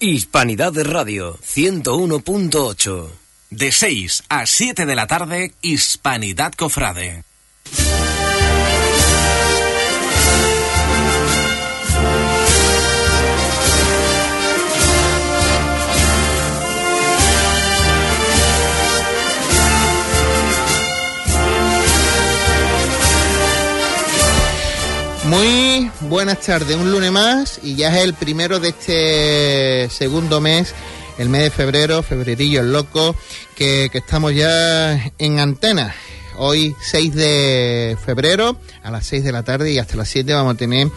[0.00, 3.08] Hispanidad de Radio 101.8.
[3.50, 7.24] De 6 a 7 de la tarde, Hispanidad Cofrade.
[25.28, 30.74] Muy buenas tardes, un lunes más y ya es el primero de este segundo mes,
[31.18, 33.14] el mes de febrero, febrerillo el loco,
[33.54, 35.94] que, que estamos ya en antena.
[36.38, 40.54] Hoy 6 de febrero a las 6 de la tarde y hasta las 7 vamos
[40.54, 40.88] a tener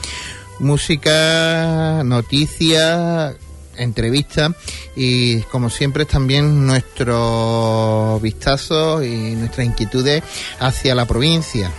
[0.59, 3.35] música, noticias,
[3.75, 4.51] entrevistas
[4.95, 10.23] y como siempre también nuestro vistazo y nuestras inquietudes
[10.57, 11.69] hacia la provincia.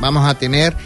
[0.00, 0.76] Vamos a tener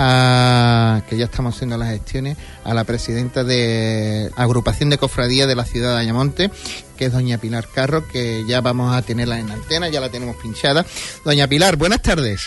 [0.00, 5.56] a, que ya estamos haciendo las gestiones, a la presidenta de Agrupación de Cofradía de
[5.56, 6.50] la ciudad de Ayamonte,
[6.96, 10.36] que es doña Pilar Carro, que ya vamos a tenerla en antena, ya la tenemos
[10.36, 10.86] pinchada.
[11.24, 12.42] Doña Pilar, buenas tardes.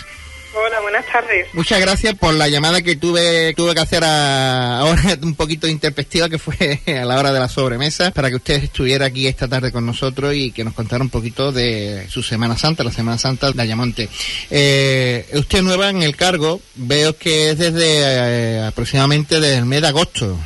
[0.53, 1.47] Hola, buenas tardes.
[1.53, 5.73] Muchas gracias por la llamada que tuve tuve que hacer a, ahora un poquito de
[5.73, 9.47] interpectiva que fue a la hora de la sobremesa para que usted estuviera aquí esta
[9.47, 13.17] tarde con nosotros y que nos contara un poquito de su Semana Santa, la Semana
[13.17, 14.09] Santa de Ayamonte.
[14.49, 19.81] Eh, usted nueva en el cargo, veo que es desde eh, aproximadamente desde el mes
[19.81, 20.37] de agosto.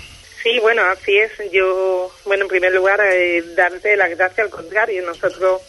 [0.43, 1.31] Sí, bueno, así es.
[1.51, 5.03] Yo, bueno, en primer lugar, eh, darte las gracias al contrario.
[5.03, 5.61] Nosotros,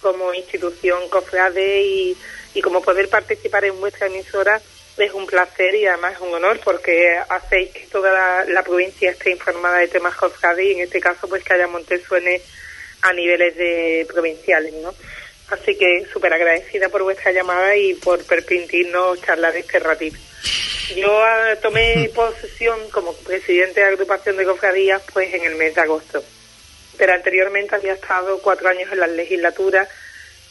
[0.00, 2.16] como institución cofrade y
[2.54, 4.60] y como poder participar en vuestra emisora
[4.98, 9.78] es un placer y además un honor porque hacéis que toda la, provincia esté informada
[9.78, 12.40] de temas cofrades y en este caso pues que haya Monte suene
[13.00, 14.94] a niveles de provinciales, ¿no?
[15.50, 20.18] Así que súper agradecida por vuestra llamada y por permitirnos charlar este ratito.
[20.96, 25.80] Yo ah, tomé posesión como presidente de agrupación de cofradías pues en el mes de
[25.80, 26.22] agosto,
[26.96, 29.88] pero anteriormente había estado cuatro años en la legislatura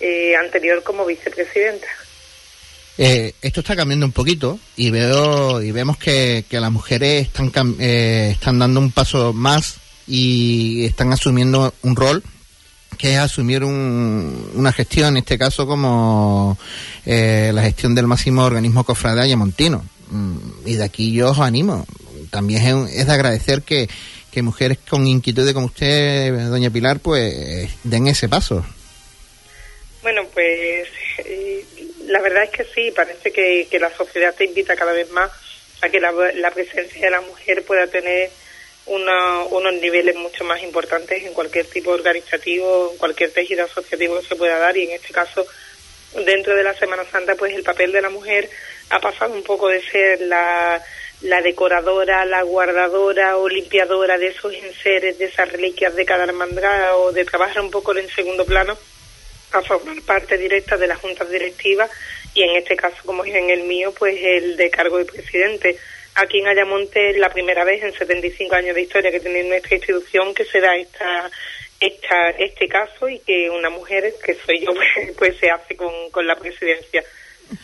[0.02, 1.88] eh, anterior como vicepresidenta.
[2.98, 7.52] Eh, esto está cambiando un poquito y veo y vemos que, que las mujeres están
[7.80, 9.78] eh, están dando un paso más
[10.08, 12.22] y están asumiendo un rol
[12.98, 16.58] que es asumir un, una gestión, en este caso como
[17.06, 19.84] eh, la gestión del máximo organismo cofrade ayamontino.
[20.12, 20.38] Mm,
[20.68, 21.86] y de aquí yo os animo.
[22.30, 23.90] También es, de agradecer que,
[24.30, 28.64] que mujeres con inquietudes como usted, doña Pilar, pues den ese paso.
[30.02, 30.88] Bueno, pues
[31.20, 31.64] eh,
[32.08, 35.32] la verdad es que sí, parece que, que, la sociedad te invita cada vez más
[35.82, 38.32] a que la, la presencia de la mujer pueda tener
[38.88, 44.28] una, unos niveles mucho más importantes en cualquier tipo organizativo, en cualquier tejido asociativo que
[44.28, 44.76] se pueda dar.
[44.76, 45.46] Y en este caso
[46.26, 48.50] dentro de la Semana Santa pues el papel de la mujer
[48.90, 50.84] ha pasado un poco de ser la,
[51.22, 56.98] la decoradora, la guardadora o limpiadora de esos enseres, de esas reliquias de cada hermandad
[56.98, 58.78] o de trabajar un poco en segundo plano
[59.52, 61.90] a formar parte directa de las juntas directivas
[62.34, 65.78] y en este caso, como es en el mío, pues el de cargo de presidente.
[66.16, 69.76] Aquí en Ayamonte es la primera vez en 75 años de historia que tiene nuestra
[69.76, 71.30] institución que se da esta,
[71.80, 76.10] esta, este caso y que una mujer, que soy yo, pues, pues se hace con,
[76.12, 77.04] con la presidencia.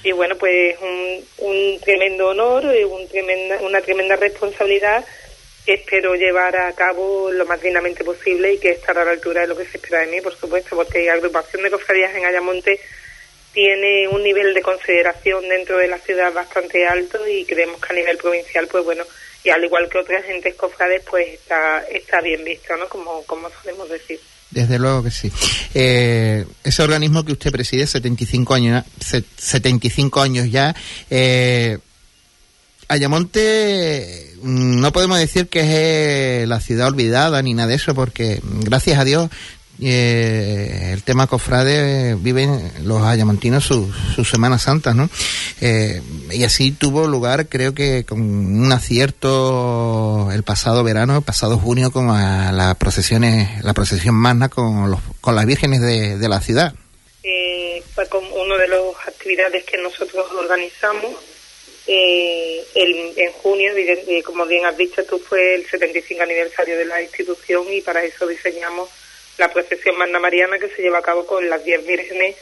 [0.04, 5.06] Y bueno, pues un, un tremendo honor, un tremenda, una tremenda responsabilidad
[5.73, 9.47] espero llevar a cabo lo más dignamente posible y que estar a la altura de
[9.47, 12.79] lo que se espera de mí, por supuesto, porque la agrupación de cofradías en Ayamonte
[13.53, 17.95] tiene un nivel de consideración dentro de la ciudad bastante alto y creemos que a
[17.95, 19.03] nivel provincial, pues bueno,
[19.44, 22.88] y al igual que otras gentes cofrades, pues está, está bien visto, ¿no?
[22.88, 24.19] Como, como solemos decir.
[24.51, 25.31] Desde luego que sí.
[25.73, 30.75] Eh, ese organismo que usted preside, 75 años, 75 años ya,
[31.09, 31.77] eh,
[32.89, 38.40] Ayamonte no podemos decir que es eh, la ciudad olvidada ni nada de eso, porque
[38.41, 39.30] mm, gracias a Dios
[39.81, 45.09] eh, el tema cofrade viven los ayamontinos sus su Semanas Santas, ¿no?
[45.62, 51.59] Eh, y así tuvo lugar, creo que con un acierto el pasado verano, el pasado
[51.59, 56.42] junio, con las procesiones, la procesión magna con, los, con las vírgenes de, de la
[56.42, 56.74] ciudad.
[57.21, 61.12] Eh, fue como una de las actividades que nosotros organizamos
[61.88, 66.86] eh, el, en junio, eh, como bien has dicho tú, fue el 75 aniversario de
[66.86, 68.89] la institución y para eso diseñamos
[69.38, 72.36] la procesión Magna Mariana que se lleva a cabo con las 10 vírgenes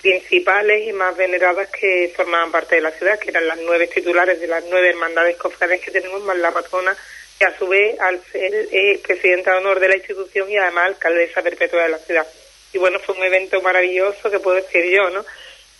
[0.00, 4.40] principales y más veneradas que formaban parte de la ciudad, que eran las nueve titulares
[4.40, 6.96] de las nueve hermandades cofrades que tenemos, más la patrona,
[7.38, 10.88] que a su vez, al ser eh, presidenta de honor de la institución y además
[10.88, 12.26] alcaldesa perpetua de la ciudad.
[12.72, 15.24] Y bueno, fue un evento maravilloso que puedo decir yo, ¿no?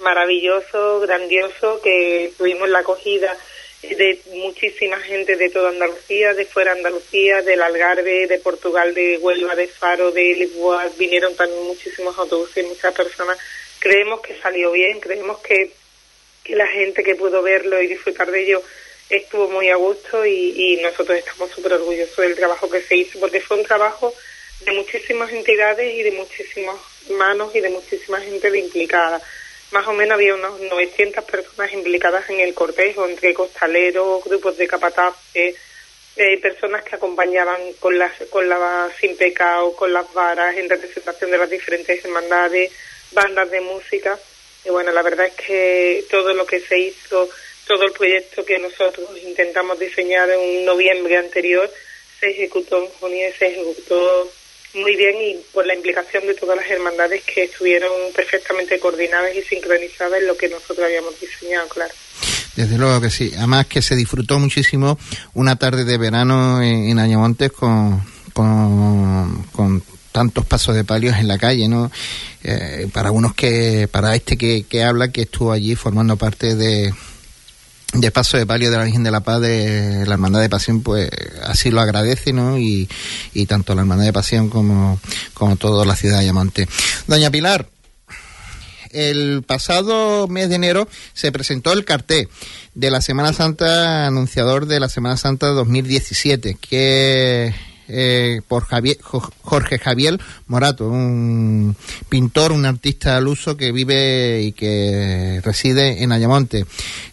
[0.00, 3.36] Maravilloso, grandioso, que tuvimos la acogida
[3.82, 9.16] de muchísima gente de toda Andalucía, de fuera de Andalucía, del Algarve, de Portugal, de
[9.18, 13.38] Huelva, de Faro, de Lisboa, vinieron también muchísimos autobuses, muchas personas.
[13.78, 15.72] Creemos que salió bien, creemos que,
[16.44, 18.62] que la gente que pudo verlo y disfrutar de ello
[19.08, 23.18] estuvo muy a gusto y, y nosotros estamos súper orgullosos del trabajo que se hizo,
[23.18, 24.14] porque fue un trabajo
[24.66, 26.76] de muchísimas entidades y de muchísimas
[27.08, 29.20] manos y de muchísima gente implicada
[29.72, 34.66] más o menos había unas 900 personas implicadas en el cortejo, entre costaleros, grupos de
[34.66, 35.56] capataces,
[36.16, 41.30] eh, personas que acompañaban con las con la sin pecado, con las varas, en representación
[41.30, 42.72] de las diferentes hermandades,
[43.12, 44.18] bandas de música.
[44.64, 47.28] Y bueno, la verdad es que todo lo que se hizo,
[47.66, 51.70] todo el proyecto que nosotros intentamos diseñar en noviembre anterior,
[52.18, 54.30] se ejecutó en junio y se ejecutó
[54.74, 59.42] muy bien y por la implicación de todas las hermandades que estuvieron perfectamente coordinadas y
[59.42, 61.92] sincronizadas en lo que nosotros habíamos diseñado, claro.
[62.56, 63.32] Desde luego que sí.
[63.36, 64.98] Además que se disfrutó muchísimo
[65.34, 68.02] una tarde de verano en, Ayamontes con,
[68.32, 69.82] con,
[70.12, 71.90] tantos pasos de palios en la calle, ¿no?
[72.42, 76.92] Eh, para unos que, para este que, que habla, que estuvo allí formando parte de,
[77.92, 80.82] de paso de palio de la Virgen de la Paz de la Hermandad de Pasión,
[80.82, 81.10] pues
[81.42, 82.58] así lo agradece, ¿no?
[82.58, 82.88] Y,
[83.34, 85.00] y tanto la Hermandad de Pasión como,
[85.34, 86.68] como toda la ciudad de Ayamonte.
[87.06, 87.68] Doña Pilar,
[88.90, 92.28] el pasado mes de enero se presentó el cartel
[92.74, 97.54] de la Semana Santa, anunciador de la Semana Santa 2017, que
[97.90, 101.76] eh, por Javier, Jorge Javier Morato, un
[102.08, 106.64] pintor, un artista al uso que vive y que reside en Ayamonte.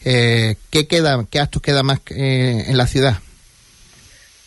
[0.05, 3.17] Eh, ¿Qué queda, qué actos queda más eh, en la ciudad?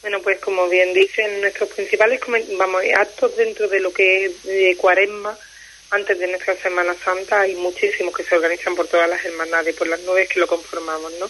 [0.03, 2.21] Bueno, pues como bien dicen nuestros principales
[2.59, 5.37] vamos, actos dentro de lo que es de Cuaresma,
[5.91, 9.89] antes de nuestra Semana Santa, hay muchísimos que se organizan por todas las hermandades, por
[9.89, 11.29] las nubes que lo conformamos, ¿no?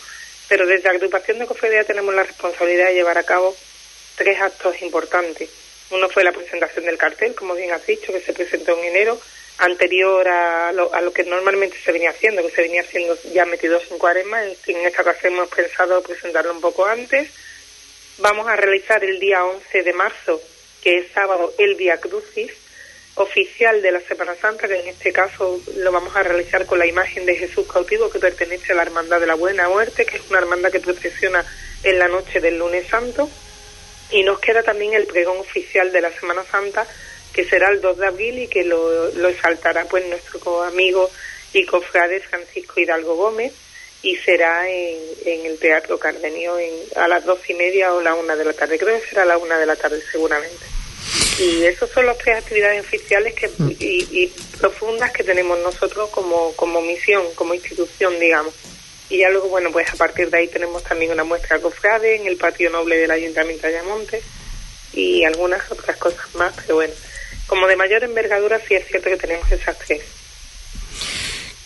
[0.49, 3.57] Pero desde la agrupación de cofradía tenemos la responsabilidad de llevar a cabo
[4.21, 5.49] tres actos importantes.
[5.91, 9.19] Uno fue la presentación del cartel, como bien has dicho, que se presentó en enero,
[9.57, 13.47] anterior a lo, a lo que normalmente se venía haciendo, que se venía haciendo ya
[13.47, 14.45] metidos en cuaresma.
[14.45, 17.31] En esta ocasión hemos pensado presentarlo un poco antes.
[18.19, 20.43] Vamos a realizar el día 11 de marzo,
[20.83, 22.53] que es sábado, el Via Crucis
[23.15, 26.87] oficial de la Semana Santa, que en este caso lo vamos a realizar con la
[26.87, 30.23] imagen de Jesús cautivo, que pertenece a la Hermandad de la Buena Muerte, que es
[30.29, 31.43] una hermandad que procesiona
[31.83, 33.31] en la noche del lunes santo.
[34.13, 36.87] Y nos queda también el pregón oficial de la Semana Santa,
[37.33, 41.11] que será el 2 de abril y que lo, lo exaltará pues nuestro amigo
[41.53, 43.53] y cofrade Francisco Hidalgo Gómez
[44.03, 48.15] y será en, en el Teatro Cardenio en, a las dos y media o la
[48.15, 48.79] una de la tarde.
[48.79, 50.65] Creo que será la una de la tarde seguramente.
[51.39, 54.27] Y esas son las tres actividades oficiales que, y, y
[54.59, 58.55] profundas que tenemos nosotros como, como misión, como institución, digamos.
[59.11, 62.29] Y ya luego, bueno, pues a partir de ahí tenemos también una muestra cofrade en
[62.29, 64.23] el patio noble del Ayuntamiento de Ayamonte
[64.93, 66.95] y algunas otras cosas más, pero bueno,
[67.47, 70.03] como de mayor envergadura sí es cierto que tenemos esas tres.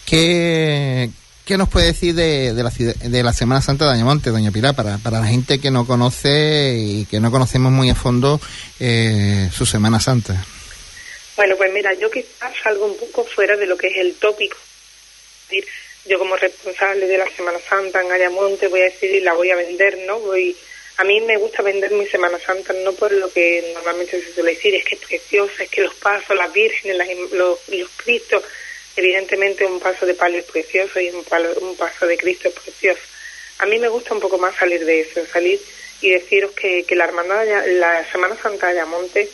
[0.07, 1.11] ¿Qué,
[1.45, 4.75] qué nos puede decir de, de, la, de la Semana Santa de Ayamonte, doña Pilar,
[4.75, 8.41] para, para la gente que no conoce y que no conocemos muy a fondo
[8.81, 10.45] eh, su Semana Santa?
[11.37, 14.57] Bueno, pues mira, yo quizás salgo un poco fuera de lo que es el tópico.
[14.57, 15.65] Es decir,
[16.07, 19.57] yo como responsable de la Semana Santa en Ayamonte voy a decidir la voy a
[19.57, 20.19] vender, ¿no?
[20.21, 20.57] Voy
[20.97, 24.55] a mí me gusta vender mi Semana Santa no por lo que normalmente se suele
[24.55, 28.45] decir, es que es preciosa, es que los pasos, las vírgenes, las, los, los cristos,
[28.95, 31.25] evidentemente un paso de palio es precioso y un,
[31.63, 33.01] un paso de Cristo es precioso.
[33.59, 35.61] A mí me gusta un poco más salir de eso, salir
[36.01, 39.29] y deciros que, que la hermandad, la Semana Santa de Ayamonte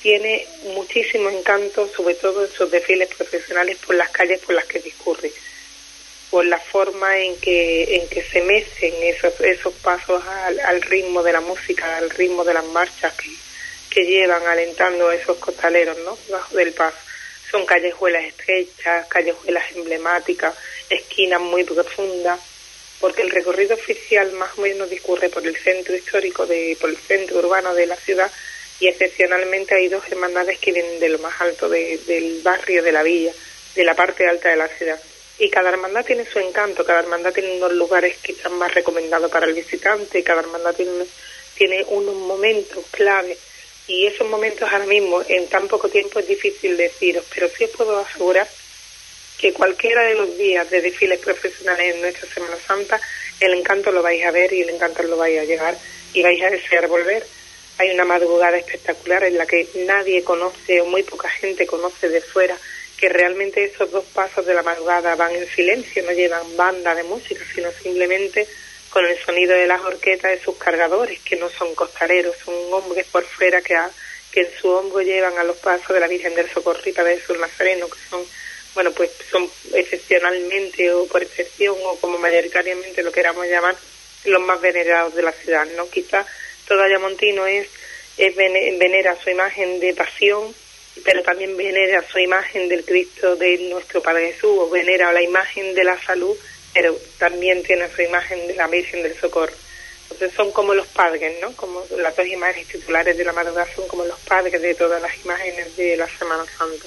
[0.00, 4.78] tiene muchísimo encanto, sobre todo en sus desfiles profesionales por las calles por las que
[4.78, 5.32] discurre
[6.30, 10.22] por la forma en que en que se mecen esos esos pasos
[10.64, 13.30] al, ritmo de la música, al ritmo de las marchas que,
[13.90, 16.18] que llevan alentando a esos costaleros, ¿no?
[16.30, 16.96] Bajo del paso.
[17.50, 20.54] Son callejuelas estrechas, callejuelas emblemáticas,
[20.90, 22.38] esquinas muy profundas,
[23.00, 26.98] porque el recorrido oficial más o menos discurre por el centro histórico, de, por el
[26.98, 28.30] centro urbano de la ciudad,
[28.80, 33.02] y excepcionalmente hay dos hermandades que vienen de lo más alto del barrio de la
[33.02, 33.32] villa,
[33.74, 35.00] de la parte alta de la ciudad
[35.38, 39.46] y cada hermandad tiene su encanto, cada hermandad tiene unos lugares quizás más recomendados para
[39.46, 41.06] el visitante, cada hermandad tiene,
[41.56, 43.38] tiene unos momentos clave
[43.86, 47.70] y esos momentos ahora mismo en tan poco tiempo es difícil deciros, pero sí os
[47.70, 48.48] puedo asegurar
[49.38, 53.00] que cualquiera de los días de desfiles profesionales en nuestra Semana Santa,
[53.38, 55.78] el encanto lo vais a ver y el encanto lo vais a llegar
[56.12, 57.24] y vais a desear volver.
[57.78, 62.20] Hay una madrugada espectacular en la que nadie conoce o muy poca gente conoce de
[62.20, 62.58] fuera
[62.98, 67.04] que realmente esos dos pasos de la madrugada van en silencio, no llevan banda de
[67.04, 68.46] música, sino simplemente
[68.90, 73.06] con el sonido de las horquetas de sus cargadores, que no son costaleros, son hombres
[73.06, 73.78] por fuera que,
[74.32, 77.20] que en su hombro llevan a los pasos de la Virgen del Socorro y de
[77.20, 78.24] sus Nazareno, que son,
[78.74, 83.76] bueno, pues son excepcionalmente o por excepción o como mayoritariamente lo queramos llamar,
[84.24, 85.88] los más venerados de la ciudad, ¿no?
[85.88, 86.26] Quizás
[86.66, 87.68] todo Ayamontino es,
[88.16, 90.52] es venera su imagen de pasión,
[91.04, 95.74] pero también venera su imagen del Cristo de nuestro Padre Jesús, o venera la imagen
[95.74, 96.36] de la salud,
[96.74, 99.52] pero también tiene su imagen de la Virgen del Socorro.
[100.10, 101.52] Entonces son como los padres, ¿no?
[101.52, 105.14] Como las dos imágenes titulares de la madrugada son como los padres de todas las
[105.24, 106.86] imágenes de la Semana Santa.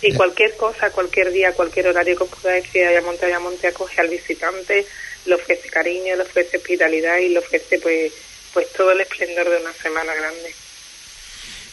[0.00, 4.86] Y cualquier cosa, cualquier día, cualquier horario que pueda decir Ayamonte, Ayamonte acoge al visitante,
[5.26, 8.12] le ofrece cariño, le ofrece hospitalidad y le ofrece pues,
[8.52, 10.54] pues todo el esplendor de una semana grande.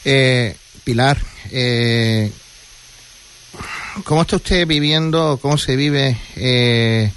[0.06, 1.18] Eh, Pilar,
[1.52, 2.32] eh,
[4.04, 7.12] ¿cómo está usted viviendo, cómo se vive eh,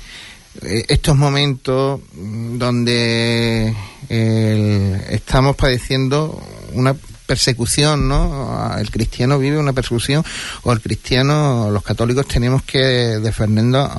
[0.88, 3.74] estos momentos donde
[4.08, 6.42] estamos padeciendo
[6.72, 6.96] una
[7.28, 8.74] persecución, ¿no?
[8.78, 10.24] El cristiano vive una persecución
[10.62, 13.90] o el cristiano, los católicos tenemos que defendernos,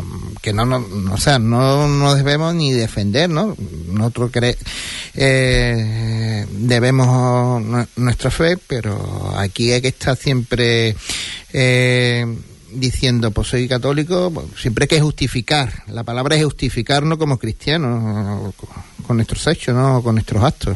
[0.42, 0.84] que no, no,
[1.14, 3.56] o sea, no nos debemos ni defender, ¿no?
[3.88, 4.32] Nosotros
[5.14, 10.96] eh, debemos nuestra fe, pero aquí hay que estar siempre
[11.54, 12.26] eh,
[12.72, 15.84] diciendo, pues soy católico, pues, siempre hay que justificar.
[15.88, 18.56] La palabra es justificarnos como cristianos,
[19.06, 20.02] con nuestros hechos, ¿no?
[20.02, 20.76] Con nuestros actos.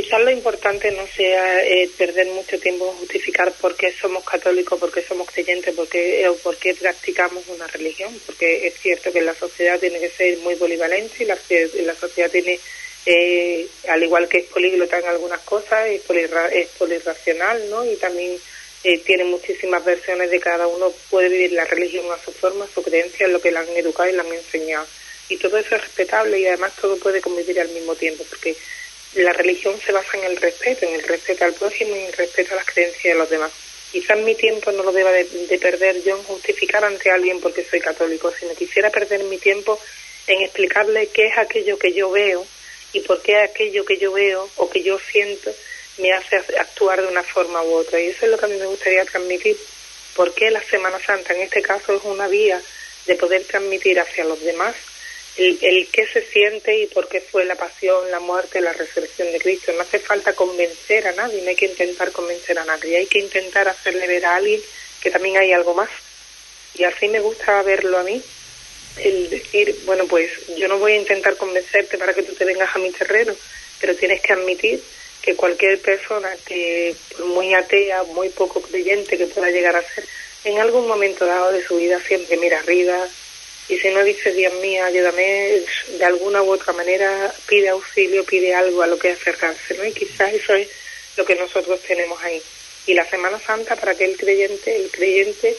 [0.00, 4.78] Quizás lo importante no sea eh, perder mucho tiempo en justificar por qué somos católicos,
[4.78, 9.12] por qué somos creyentes, por qué, o por qué practicamos una religión, porque es cierto
[9.12, 11.36] que la sociedad tiene que ser muy polivalente y la,
[11.82, 12.60] la sociedad tiene,
[13.06, 16.02] eh, al igual que es políglota en algunas cosas, es,
[16.52, 17.84] es polirracional, ¿no?
[17.84, 18.38] Y también
[18.84, 22.72] eh, tiene muchísimas versiones de cada uno, puede vivir la religión a su forma, a
[22.72, 24.86] su creencia, lo que le han educado y le han enseñado.
[25.28, 28.54] Y todo eso es respetable y además todo puede convivir al mismo tiempo, porque
[29.14, 32.12] la religión se basa en el respeto, en el respeto al prójimo y en el
[32.12, 33.50] respeto a las creencias de los demás.
[33.90, 35.24] Quizás mi tiempo no lo deba de,
[35.58, 39.80] perder yo en justificar ante alguien porque soy católico, sino quisiera perder mi tiempo
[40.26, 42.46] en explicarle qué es aquello que yo veo
[42.92, 45.54] y por qué aquello que yo veo o que yo siento
[45.96, 47.98] me hace actuar de una forma u otra.
[47.98, 49.56] Y eso es lo que a mí me gustaría transmitir.
[50.14, 52.60] ¿Por qué la Semana Santa en este caso es una vía
[53.06, 54.74] de poder transmitir hacia los demás
[55.38, 59.32] el, el qué se siente y por qué fue la pasión, la muerte, la resurrección
[59.32, 59.72] de Cristo.
[59.72, 63.20] No hace falta convencer a nadie, no hay que intentar convencer a nadie, hay que
[63.20, 64.60] intentar hacerle ver a alguien
[65.00, 65.88] que también hay algo más.
[66.74, 68.22] Y así me gusta verlo a mí,
[68.98, 72.74] el decir, bueno, pues yo no voy a intentar convencerte para que tú te vengas
[72.74, 73.34] a mi terreno,
[73.80, 74.82] pero tienes que admitir
[75.22, 76.94] que cualquier persona que,
[77.26, 80.04] muy atea, muy poco creyente que pueda llegar a ser,
[80.44, 83.08] en algún momento dado de su vida siempre mira arriba,
[83.68, 85.62] y si no dice Dios mío, ayúdame,
[85.98, 89.84] de alguna u otra manera pide auxilio, pide algo a lo que acercarse, ¿no?
[89.84, 90.68] Y quizás eso es
[91.16, 92.40] lo que nosotros tenemos ahí.
[92.86, 95.54] Y la Semana Santa para aquel creyente, el creyente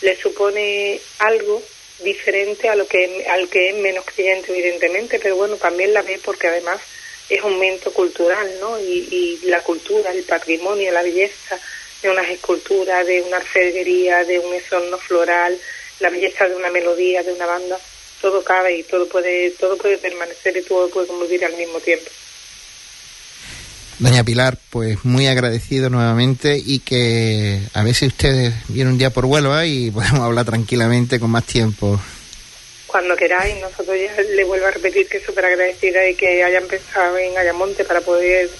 [0.00, 1.62] le supone algo
[2.02, 6.18] diferente a lo que al que es menos creyente evidentemente, pero bueno, también la ve
[6.24, 6.80] porque además
[7.28, 8.80] es un momento cultural, ¿no?
[8.80, 11.60] Y, y la cultura, el patrimonio, la belleza
[12.02, 15.60] de unas esculturas, de una alferguería, de un esorno floral,
[16.00, 17.78] la belleza de una melodía, de una banda,
[18.20, 22.10] todo cabe y todo puede, todo puede permanecer y todo puede convivir al mismo tiempo.
[23.98, 29.10] Doña Pilar, pues muy agradecido nuevamente y que a ver si ustedes vienen un día
[29.10, 32.00] por Huelva y podemos hablar tranquilamente con más tiempo.
[32.86, 37.16] Cuando queráis, nosotros ya le vuelvo a repetir que súper agradecida y que hayan pensado
[37.18, 38.50] en Ayamonte para poder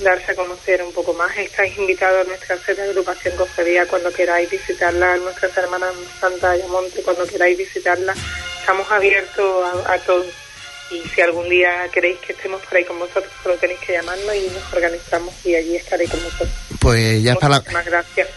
[0.00, 1.36] darse a conocer un poco más.
[1.36, 6.50] Estáis invitados a nuestra sede de agrupación Cofradía cuando queráis visitarla, a nuestras hermanas Santa
[6.50, 8.14] Ayamonte cuando queráis visitarla.
[8.60, 10.26] Estamos abiertos a, todos
[10.90, 14.34] y si algún día queréis que estemos por ahí con vosotros, solo tenéis que llamarnos
[14.34, 16.50] y nos organizamos y allí estaré con vosotros.
[16.80, 18.28] Pues ya para la, gracias.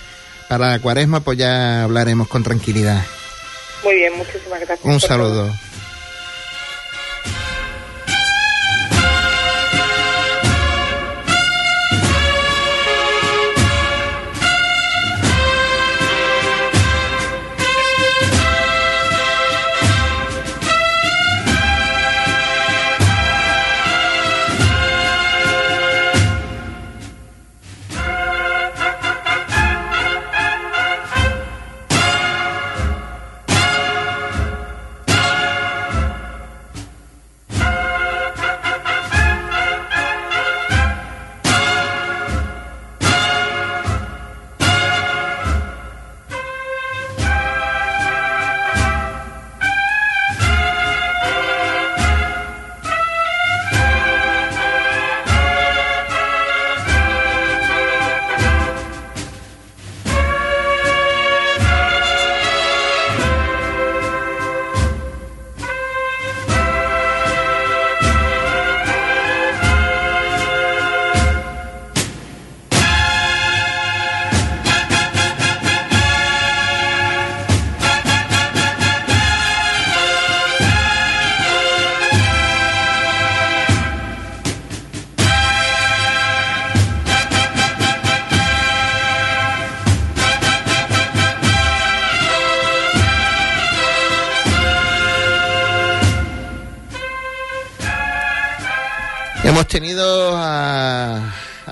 [0.49, 3.03] Para la cuaresma pues ya hablaremos con tranquilidad.
[3.83, 4.83] Muy bien, muchísimas gracias.
[4.83, 5.53] Un saludo.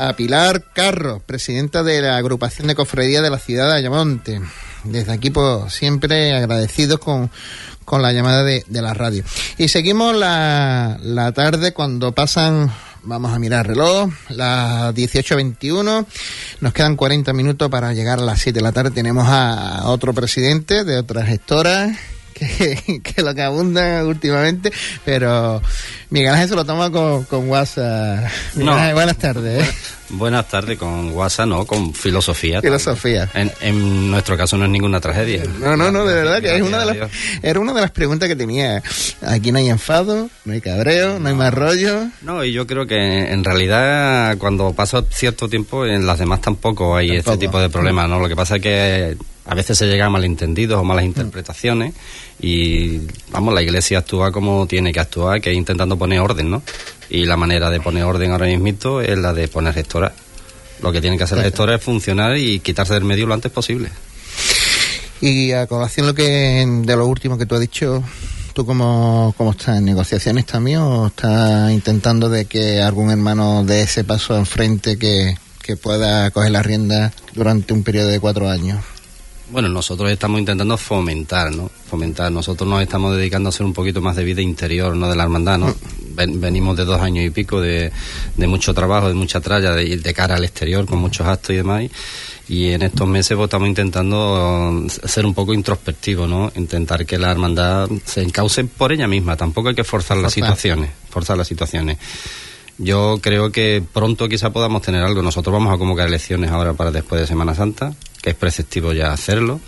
[0.09, 4.41] A, Pilar Carro, presidenta de la agrupación de cofradía de la ciudad de Ayamonte.
[4.83, 7.31] Desde aquí, pues, siempre agradecidos con,
[7.83, 9.23] con la llamada de, de la radio.
[9.57, 12.71] Y seguimos la, la tarde cuando pasan
[13.07, 16.07] Vamos a mirar el reloj, las 18.21.
[16.59, 18.89] Nos quedan 40 minutos para llegar a las 7 de la tarde.
[18.89, 21.95] Tenemos a otro presidente de otra gestora
[22.35, 24.71] que, que lo que abunda últimamente,
[25.03, 25.61] pero
[26.09, 28.25] Miguel Ángel se lo toma con, con WhatsApp.
[28.53, 28.73] Miguel No.
[28.75, 29.67] Ángel, buenas tardes.
[30.09, 32.61] Buenas tardes, con WhatsApp, no, con filosofía.
[32.61, 33.27] Filosofía.
[33.33, 35.43] En, en nuestro caso no es ninguna tragedia.
[35.59, 37.09] No, no, no, de verdad que es una de las,
[37.41, 38.83] era una de las preguntas que tenía.
[39.25, 42.07] Aquí no hay enfado, no hay cabreo, no hay más rollo.
[42.21, 46.95] No, y yo creo que en realidad cuando pasa cierto tiempo en las demás tampoco
[46.95, 47.31] hay Tampoco.
[47.33, 48.19] este tipo de problemas, ¿no?
[48.19, 51.93] Lo que pasa es que a veces se llega a malentendidos o malas interpretaciones
[52.39, 56.63] y, vamos, la iglesia actúa como tiene que actuar, que es intentando poner orden, ¿no?
[57.09, 60.13] Y la manera de poner orden ahora mismo es la de poner gestora.
[60.81, 63.51] Lo que tienen que hacer las gestoras es funcionar y quitarse del medio lo antes
[63.51, 63.89] posible.
[65.21, 68.03] Y a colación lo que de lo último que tú has dicho,
[68.53, 69.77] ¿tú cómo, cómo estás?
[69.77, 75.37] ¿En negociaciones también o estás intentando de que algún hermano dé ese paso enfrente que,
[75.61, 78.83] que pueda coger la rienda durante un periodo de cuatro años?
[79.51, 81.69] Bueno, nosotros estamos intentando fomentar, ¿no?
[81.89, 82.31] Fomentar.
[82.31, 85.07] Nosotros nos estamos dedicando a hacer un poquito más de vida interior, ¿no?
[85.07, 85.75] De la hermandad, ¿no?
[86.15, 87.91] Ven- venimos de dos años y pico de,
[88.35, 91.51] de mucho trabajo, de mucha tralla, de, ir de cara al exterior, con muchos actos
[91.51, 91.83] y demás.
[92.47, 96.51] Y, en estos meses pues, estamos intentando ser un poco introspectivos, ¿no?
[96.55, 99.37] Intentar que la hermandad se encauce por ella misma.
[99.37, 100.49] Tampoco hay que forzar las Forzar.
[100.55, 100.89] situaciones.
[101.11, 101.97] Forzar las situaciones.
[102.77, 105.21] Yo creo que pronto quizá podamos tener algo.
[105.21, 107.93] Nosotros vamos a convocar elecciones ahora para después de Semana Santa,
[108.25, 109.61] que es preceptivo ya hacerlo.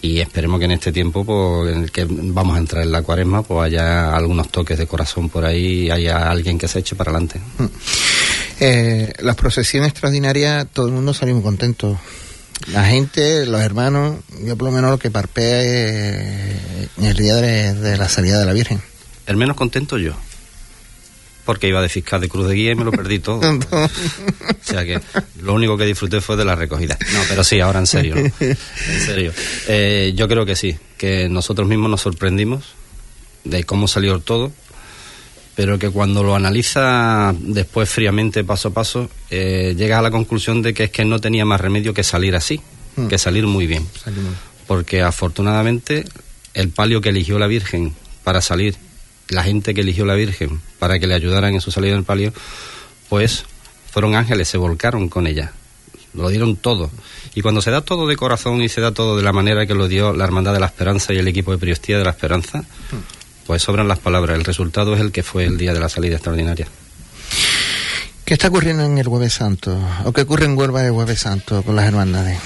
[0.00, 3.02] Y esperemos que en este tiempo, pues, en el que vamos a entrar en la
[3.02, 6.96] cuaresma, pues haya algunos toques de corazón por ahí y haya alguien que se eche
[6.96, 7.40] para adelante.
[8.60, 11.96] Eh, las procesiones extraordinarias, todo el mundo salimos contentos.
[12.72, 17.36] La gente, los hermanos, yo por lo menos lo que parpea es en el día
[17.36, 18.80] de, de la salida de la Virgen.
[19.26, 20.12] El menos contento yo.
[21.44, 23.40] Porque iba de fiscal de cruz de guía y me lo perdí todo.
[23.72, 25.00] O sea que
[25.42, 26.96] lo único que disfruté fue de la recogida.
[27.12, 28.14] No, pero sí, ahora en serio.
[28.14, 28.20] ¿no?
[28.40, 29.32] En serio.
[29.68, 32.64] Eh, yo creo que sí, que nosotros mismos nos sorprendimos
[33.44, 34.52] de cómo salió todo,
[35.56, 40.62] pero que cuando lo analiza después fríamente, paso a paso, eh, llega a la conclusión
[40.62, 42.60] de que es que no tenía más remedio que salir así,
[42.94, 43.06] Mm.
[43.08, 44.34] que salir muy bien Salimos.
[44.66, 46.04] porque afortunadamente
[46.52, 48.76] el palio que eligió la Virgen para salir,
[49.32, 52.32] la gente que eligió la Virgen para que le ayudaran en su salida del palio,
[53.08, 53.44] pues
[53.90, 55.52] fueron ángeles, se volcaron con ella,
[56.14, 56.90] lo dieron todo.
[57.34, 59.74] Y cuando se da todo de corazón y se da todo de la manera que
[59.74, 62.64] lo dio la Hermandad de la Esperanza y el equipo de Priostía de la Esperanza,
[63.46, 64.38] pues sobran las palabras.
[64.38, 66.66] El resultado es el que fue el día de la salida extraordinaria.
[68.24, 69.78] ¿Qué está ocurriendo en el Jueves Santo?
[70.04, 72.38] ¿O qué ocurre en Huelva el Jueves Santo con las hermandades?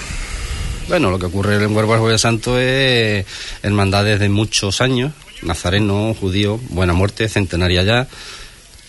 [0.89, 3.27] Bueno, lo que ocurre en Huelva el Jueves Santo es
[3.63, 8.09] hermandades de muchos años, nazareno, judío, buena muerte, centenaria ya,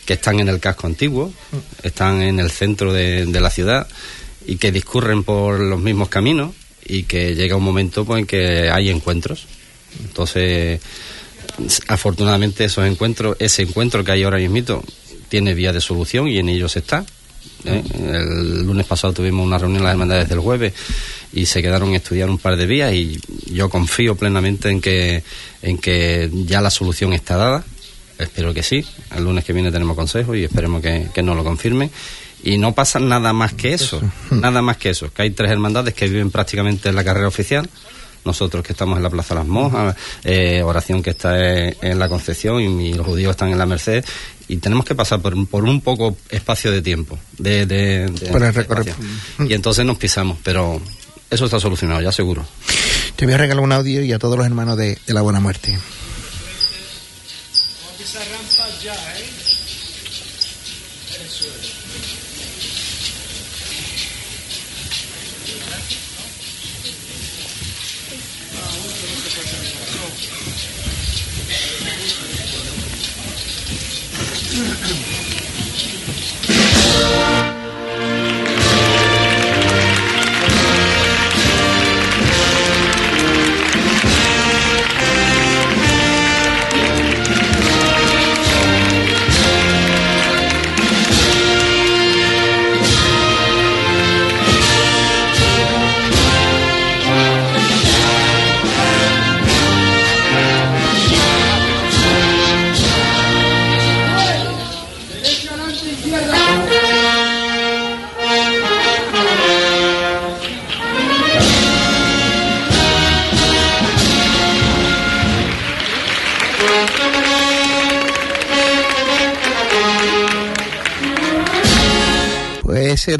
[0.05, 1.33] que están en el casco antiguo,
[1.83, 3.87] están en el centro de, la ciudad
[4.45, 6.55] y que discurren por los mismos caminos
[6.85, 9.45] y que llega un momento pues, en que hay encuentros.
[9.99, 10.79] Entonces,
[11.87, 14.83] afortunadamente esos encuentros, ese encuentro que hay ahora mismo
[15.27, 17.05] tiene vía de solución y en ellos está.
[17.65, 17.83] ¿Eh?
[17.93, 20.73] El lunes pasado tuvimos una reunión en las hermandades del jueves
[21.33, 23.19] y se quedaron a estudiar un par de días y
[23.51, 25.23] yo confío plenamente en que,
[25.61, 27.63] en que ya la solución está dada.
[28.17, 28.83] Espero que sí.
[29.15, 31.91] El lunes que viene tenemos consejo y esperemos que, que nos lo confirmen.
[32.43, 35.11] Y no pasa nada más que eso, nada más que eso.
[35.11, 37.69] Que hay tres hermandades que viven prácticamente en la carrera oficial.
[38.25, 42.09] Nosotros que estamos en la Plaza Las Monjas, eh, oración que está en, en la
[42.09, 44.03] Concepción y, los judíos están en la Merced.
[44.49, 47.17] Y tenemos que pasar por, por un poco espacio de tiempo.
[47.37, 48.91] De, de- de- Por el de recorrido.
[48.91, 49.45] espacio.
[49.49, 50.81] Y entonces nos pisamos, pero
[51.29, 52.45] eso está solucionado, ya seguro.
[53.15, 55.39] Te voy a regalar un audio y a todos los hermanos de, de la Buena
[55.39, 55.77] Muerte.
[57.99, 59.36] ese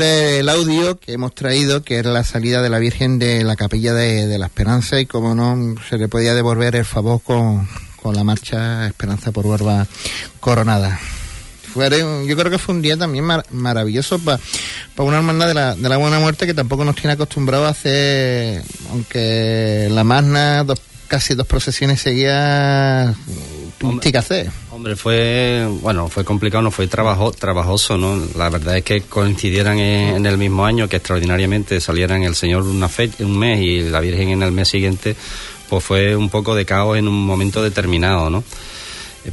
[0.02, 3.94] El audio que hemos traído, que era la salida de la Virgen de la Capilla
[3.94, 7.68] de, la Esperanza y como no se le podía devolver el favor con,
[8.02, 9.88] con la marcha Esperanza por Huerva
[10.40, 11.00] Coronada.
[11.74, 14.40] Fue, yo creo que fue un día también maravilloso para
[14.98, 18.64] una hermandad de la, de la Buena Muerte que tampoco nos tiene acostumbrado a hacer,
[18.90, 22.02] aunque la Magna, dos, casi dos procesiones
[23.80, 24.52] seguía que hacer.
[24.72, 28.22] Hombre, fue, bueno, fue complicado, no fue trabajo, trabajoso, ¿no?
[28.36, 32.90] La verdad es que coincidieran en, el mismo año, que extraordinariamente salieran el Señor una
[32.90, 35.16] fecha, un mes y la Virgen en el mes siguiente,
[35.70, 38.44] pues fue un poco de caos en un momento determinado, ¿no?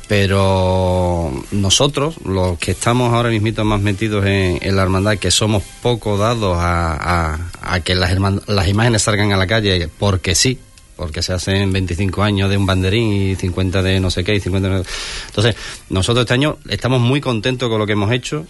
[0.08, 6.18] Pero nosotros, los que estamos ahora mismo más metidos en, la hermandad, que somos poco
[6.18, 8.12] dados a, a que las,
[8.48, 10.58] las imágenes salgan a la calle porque sí,
[10.96, 14.40] porque se hacen 25 años de un banderín y 50 de no sé qué y
[14.40, 14.84] 50 de...
[15.26, 15.56] Entonces,
[15.90, 18.46] nosotros este año estamos muy contentos con lo que hemos hecho.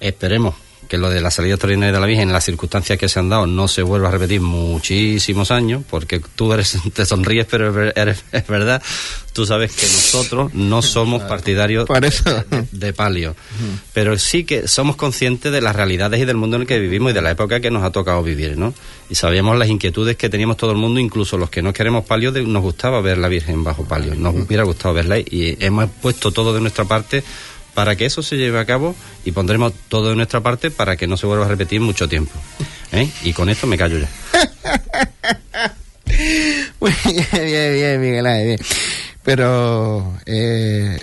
[0.00, 0.54] Esperemos
[0.92, 3.30] que lo de la salida extraordinaria de la Virgen, en las circunstancias que se han
[3.30, 8.46] dado, no se vuelva a repetir muchísimos años, porque tú eres, te sonríes, pero es
[8.46, 8.82] verdad.
[9.32, 11.88] Tú sabes que nosotros no somos partidarios
[12.72, 13.34] de, palio,
[13.94, 17.12] pero sí que somos conscientes de las realidades y del mundo en el que vivimos
[17.12, 18.74] y de la época que nos ha tocado vivir, ¿no?
[19.08, 22.30] Y sabíamos las inquietudes que teníamos todo el mundo, incluso los que no queremos palio,
[22.32, 26.52] nos gustaba ver la Virgen bajo palio, nos hubiera gustado verla y hemos puesto todo
[26.52, 27.24] de nuestra parte
[27.74, 31.06] para que eso se lleve a cabo y pondremos todo de nuestra parte para que
[31.06, 32.32] no se vuelva a repetir mucho tiempo.
[32.92, 33.10] ¿eh?
[33.22, 34.08] Y con esto me callo ya.
[36.80, 36.94] bien,
[37.32, 38.58] bien, bien, Miguel, bien.
[39.22, 40.98] Pero, eh,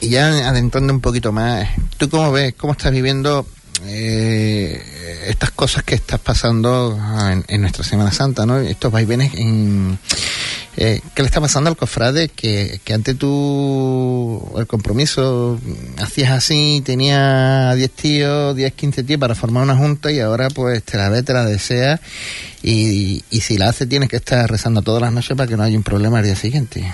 [0.00, 3.46] y ya adentrando un poquito más, ¿tú cómo ves, cómo estás viviendo
[3.84, 6.98] eh, estas cosas que estás pasando
[7.30, 8.58] en, en, nuestra Semana Santa, ¿no?
[8.58, 9.98] Estos vaivenes en
[10.78, 15.58] eh, ¿Qué le está pasando al cofrade que, que antes tú el compromiso
[15.96, 20.82] hacías así, tenía 10 tíos, 10, 15 tíos para formar una junta y ahora pues
[20.82, 21.98] te la ve, te la desea
[22.62, 25.78] y, si la hace tienes que estar rezando todas las noches para que no haya
[25.78, 26.84] un problema al día siguiente?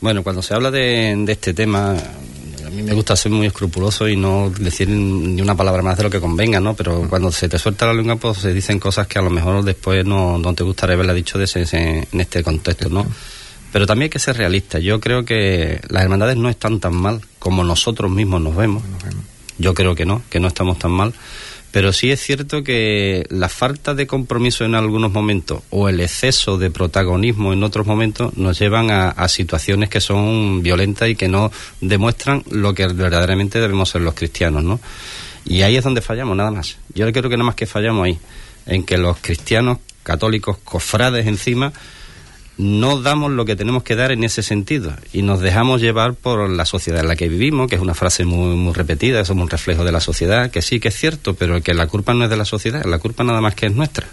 [0.00, 1.94] Bueno, cuando se habla de este tema,
[2.74, 6.10] mí me gusta ser muy escrupuloso y no decir ni una palabra más de lo
[6.10, 6.74] que convenga, ¿no?
[6.74, 9.64] Pero cuando se te suelta la lengua, pues se dicen cosas que a lo mejor
[9.64, 13.06] después no, no te gustaría haberla dicho de ese, en este contexto, ¿no?
[13.72, 14.78] Pero también hay que ser realista.
[14.78, 18.82] Yo creo que las hermandades no están tan mal como nosotros mismos nos vemos.
[19.58, 21.12] Yo creo que no, que no estamos tan mal.
[21.74, 26.56] Pero sí es cierto que la falta de compromiso en algunos momentos o el exceso
[26.56, 31.50] de protagonismo en otros momentos nos llevan a, situaciones que son violentas y que no
[31.80, 34.78] demuestran lo que verdaderamente debemos ser los cristianos, ¿no?
[35.44, 36.76] Y ahí es donde fallamos, nada más.
[36.94, 38.20] Yo creo que nada más que fallamos ahí,
[38.66, 41.72] en que los cristianos católicos, cofrades encima,
[42.56, 46.48] no damos lo que tenemos que dar en ese sentido y nos dejamos llevar por
[46.48, 49.50] la sociedad en la que vivimos, que es una frase muy, muy repetida, somos un
[49.50, 52.30] reflejo de la sociedad, que sí que es cierto, pero que la culpa no es
[52.30, 54.06] de la sociedad, la culpa nada más que es nuestra.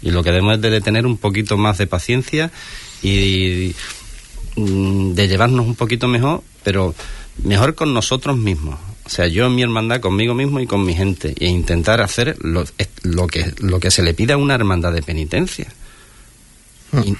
[0.00, 2.52] Y lo que debemos es de tener un poquito más de paciencia
[3.02, 3.74] y
[4.54, 6.94] mm, de llevarnos un poquito mejor, pero
[7.42, 8.78] mejor con nosotros mismos.
[9.06, 12.36] O sea, yo en mi hermandad conmigo mismo y con mi gente e intentar hacer
[12.42, 12.64] lo,
[13.26, 15.66] que, lo que se le pide a una hermandad de penitencia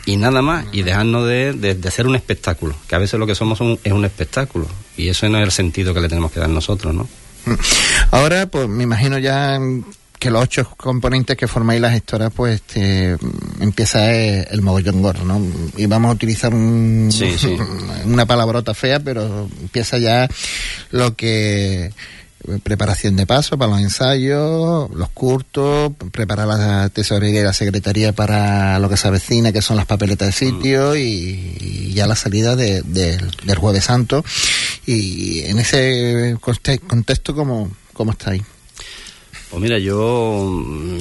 [0.06, 3.34] y, nada más, y dejarnos de, de, ser un espectáculo, que a veces lo que
[3.34, 6.48] somos es un espectáculo, y eso no es el sentido que le tenemos que dar
[6.48, 7.08] nosotros, ¿no?
[8.10, 9.58] Ahora, pues me imagino ya
[10.18, 13.16] que los ocho componentes que formáis las gestoras, pues este,
[13.60, 15.40] empieza el mogollón gordo, ¿no?
[15.76, 17.10] Y vamos a utilizar un,
[18.04, 20.28] una palabrota fea, pero empieza ya
[20.90, 21.92] lo que
[22.62, 28.78] preparación de paso para los ensayos, los curtos, preparar la tesorería y la secretaría para
[28.78, 32.82] lo que se avecina, que son las papeletas de sitio, y, ya la salida de,
[32.82, 34.24] del Jueves Santo.
[34.86, 38.42] Y en ese contexto, ¿cómo, cómo estáis?
[39.50, 40.46] Pues mira, yo,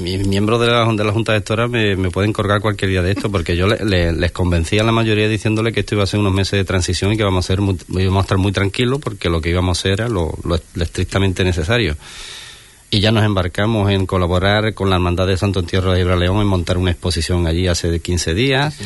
[0.02, 3.12] mis miembros de la, de la Junta Gestora me, me pueden colgar cualquier día de
[3.12, 6.34] esto, porque yo les convencí a la mayoría diciéndole que esto iba a ser unos
[6.34, 9.42] meses de transición y que vamos a, ser íbamos a estar muy tranquilos, porque lo
[9.42, 10.34] que íbamos a hacer era lo
[10.80, 11.98] estrictamente necesario
[12.90, 16.48] y ya nos embarcamos en colaborar con la Hermandad de Santo Entierro de León en
[16.48, 18.78] montar una exposición allí hace 15 días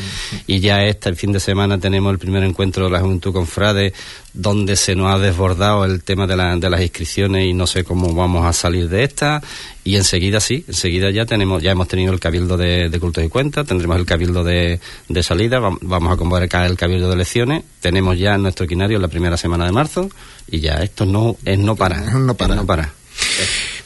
[0.48, 3.46] y ya este el fin de semana tenemos el primer encuentro de la Juventud con
[3.46, 3.92] Frade
[4.34, 7.84] donde se nos ha desbordado el tema de, la, de las inscripciones y no sé
[7.84, 9.40] cómo vamos a salir de esta
[9.84, 13.28] y enseguida sí, enseguida ya tenemos ya hemos tenido el cabildo de, de cultos y
[13.28, 18.18] cuentas, tendremos el cabildo de, de salida, vamos a convocar el cabildo de elecciones, tenemos
[18.18, 20.10] ya nuestro equinario la primera semana de marzo
[20.50, 22.54] y ya esto no es no para, no para.
[22.56, 22.92] no para.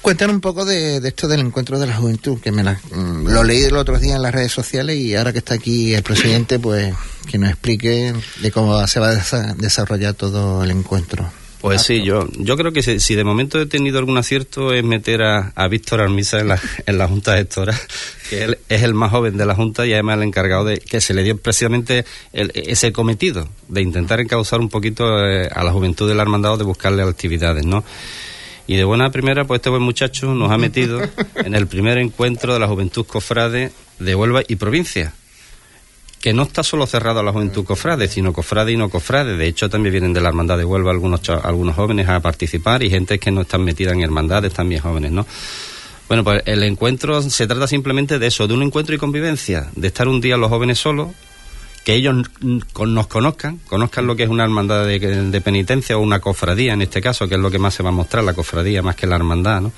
[0.07, 3.65] Cuéntanos un poco de, esto del encuentro de la juventud, que me mm, lo leí
[3.65, 6.95] el otro día en las redes sociales y ahora que está aquí el presidente, pues
[7.29, 11.29] que nos explique de cómo se va a desarrollar todo el encuentro.
[11.61, 14.85] Pues sí, yo, yo creo que si, si de momento he tenido algún acierto es
[14.85, 17.77] meter a, a Víctor Armisa en la, en la Junta Gestora,
[18.31, 21.01] que él es el más joven de la Junta y además el encargado de que
[21.01, 25.73] se le dio precisamente el- ese cometido de intentar encauzar un poquito eh, a la
[25.73, 27.83] juventud del hermandad de buscarle actividades, ¿no?
[28.67, 31.01] Y de buena primera, pues este buen muchacho nos ha metido
[31.37, 35.15] en el primer encuentro de la Juventud Cofrade de Huelva y provincia
[36.27, 39.37] que no está solo cerrado a la juventud cofrade, sino cofrade y no cofrade.
[39.37, 42.91] De hecho, también vienen de la hermandad de Huelva algunos, algunos jóvenes a participar y
[42.91, 45.25] gente que no están metida en hermandades, también jóvenes, ¿no?
[46.09, 49.87] Bueno, pues el encuentro se trata simplemente de eso, de un encuentro y convivencia, de
[49.87, 51.11] estar un día los jóvenes solos,
[51.87, 56.73] que ellos nos conozcan, conozcan lo que es una hermandad de penitencia o una cofradía
[56.73, 58.97] en este caso, que es lo que más se va a mostrar, la cofradía más
[58.97, 59.73] que la hermandad, ¿no?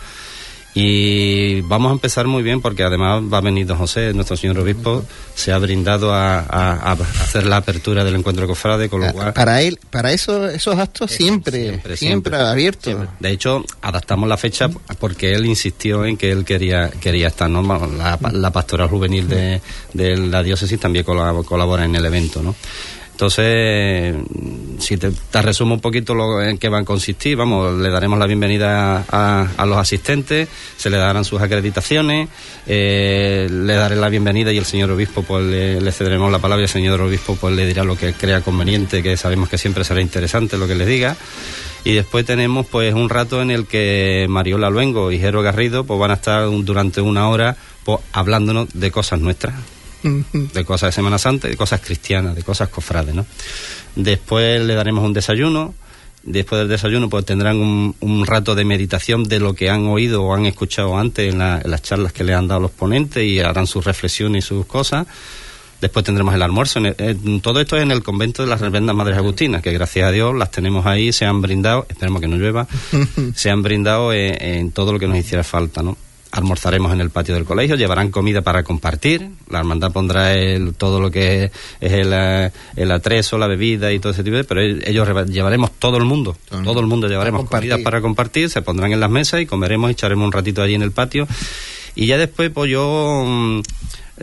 [0.75, 4.59] Y vamos a empezar muy bien porque además va a venir don José, nuestro señor
[4.59, 5.05] obispo,
[5.35, 9.29] se ha brindado a, a- a hacer la apertura del encuentro cofrade, con lo cual...
[9.29, 12.85] Ah, Para él, para eso, esos actos siempre, siempre, abiertos.
[12.85, 13.09] siempre.
[13.19, 14.69] De hecho, adaptamos la fecha
[15.01, 17.63] porque él insistió en que él quería quería estar, ¿no?
[17.97, 19.61] La, la pastoral juvenil de,
[19.95, 22.55] de la diócesis también colab- colabora en el evento, ¿no?
[23.19, 24.15] Entonces,
[24.79, 25.11] si te,
[25.43, 29.45] resumo un poquito lo en qué van a consistir, vamos, le daremos la bienvenida a,
[29.57, 32.29] a los asistentes, se le darán sus acreditaciones,
[32.69, 36.67] eh, le daré la bienvenida y el señor obispo pues le, cederemos la palabra y
[36.67, 40.01] el señor obispo pues le dirá lo que crea conveniente, que sabemos que siempre será
[40.01, 41.17] interesante lo que le diga.
[41.83, 45.99] Y después tenemos pues un rato en el que Mariola Luengo y Jero Garrido pues
[45.99, 49.57] van a estar un- durante una hora pues hablándonos de cosas nuestras
[50.03, 53.27] de cosas de Semana Santa, de cosas cristianas, de cosas cofrades, ¿no?
[53.97, 55.75] Después le daremos un desayuno,
[56.23, 60.23] después del desayuno pues tendrán un, un rato de meditación de lo que han oído
[60.25, 63.25] o han escuchado antes en, la- en las charlas que le han dado los ponentes
[63.25, 65.07] y harán sus reflexiones y sus cosas.
[65.81, 66.81] Después tendremos el almuerzo.
[66.81, 69.73] En el- en- todo esto es en el convento de las Revendas Madres Agustinas, que
[69.73, 72.67] gracias a Dios las tenemos ahí, se han brindado, esperemos que no llueva,
[73.35, 75.97] se han brindado en, en todo lo que nos hiciera falta, ¿no?
[76.31, 81.01] Almorzaremos en el patio del colegio, llevarán comida para compartir, la hermandad pondrá el- todo
[81.01, 84.45] lo que es, es el, eh, el atrezo, la bebida y todo ese tipo de,
[84.45, 88.01] pero el- ellos llevaremos todo el mundo, Todo el todo el mundo llevaremos comida para
[88.03, 90.93] compartir, se pondrán en las mesas y comeremos y echaremos un ratito allí en el
[90.93, 91.27] patio.
[91.95, 93.61] Y ya después, pues yo, mm,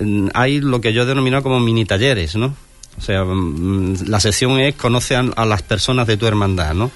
[0.01, 2.55] mm, hay lo que yo he denominado como mini talleres, ¿no?
[2.97, 6.91] O sea, mm, la sesión es conoce a, a las personas de tu hermandad, ¿no?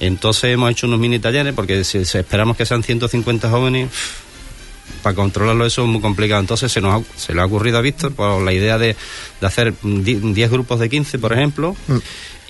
[0.00, 3.88] Entonces hemos hecho unos mini talleres porque si, si esperamos que sean 150 jóvenes,
[5.02, 6.40] para controlarlo eso es muy complicado.
[6.40, 8.96] Entonces se nos ha, se le ha ocurrido a Víctor por la idea de,
[9.40, 11.76] de hacer mm, di- 10 grupos de 15, por ejemplo,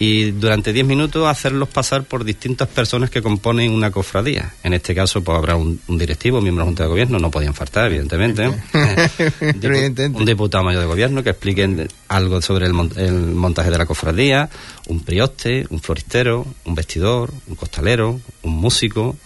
[0.00, 4.52] y durante 10 minutos hacerlos pasar por distintas personas que componen una cofradía.
[4.62, 7.30] En este caso, pues habrá un, un directivo, miembro de la Junta de Gobierno, no
[7.30, 7.92] podían faltar.
[7.92, 10.18] Eh, dipu- Evidentemente.
[10.20, 13.86] un diputado mayor de gobierno que expliquen algo sobre el, mon- el montaje de la
[13.86, 14.48] cofradía,
[14.86, 19.16] un prioste, un floristero, un vestidor, un costalero, un músico,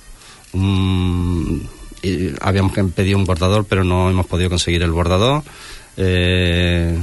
[0.54, 1.68] un...
[2.02, 5.42] y habíamos pedir un bordador, pero no hemos podido conseguir el bordador.
[5.96, 6.98] Eh,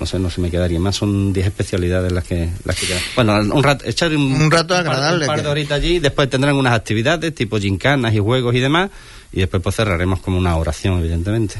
[0.00, 0.96] no sé, no se me quedaría más.
[0.96, 3.02] Son 10 especialidades las que, las que quedan.
[3.14, 5.98] Bueno, un rato, echar un, Un rato agradable Un par, de horitas allí.
[6.00, 8.90] Después tendrán unas actividades tipo gincanas y juegos y demás.
[9.32, 11.54] Y después pues cerraremos como una oración, evidentemente.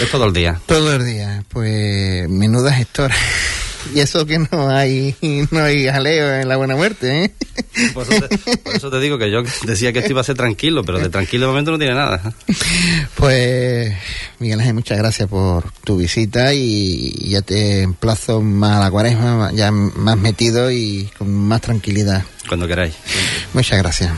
[0.00, 0.60] Es todo el día.
[0.66, 3.14] Todo el día, pues menuda gestora.
[3.92, 5.14] Y eso que no hay,
[5.50, 7.32] no hay jaleo en la buena muerte, ¿eh?
[7.92, 10.36] Por eso, te, por eso te digo que yo decía que esto iba a ser
[10.36, 12.34] tranquilo, pero de tranquilo de momento no tiene nada.
[13.16, 13.94] Pues,
[14.38, 19.50] Miguel Ángel, muchas gracias por tu visita y ya te emplazo más a la cuaresma,
[19.52, 22.24] ya más metido y con más tranquilidad.
[22.48, 22.94] Cuando queráis.
[23.52, 24.12] Muchas gracias.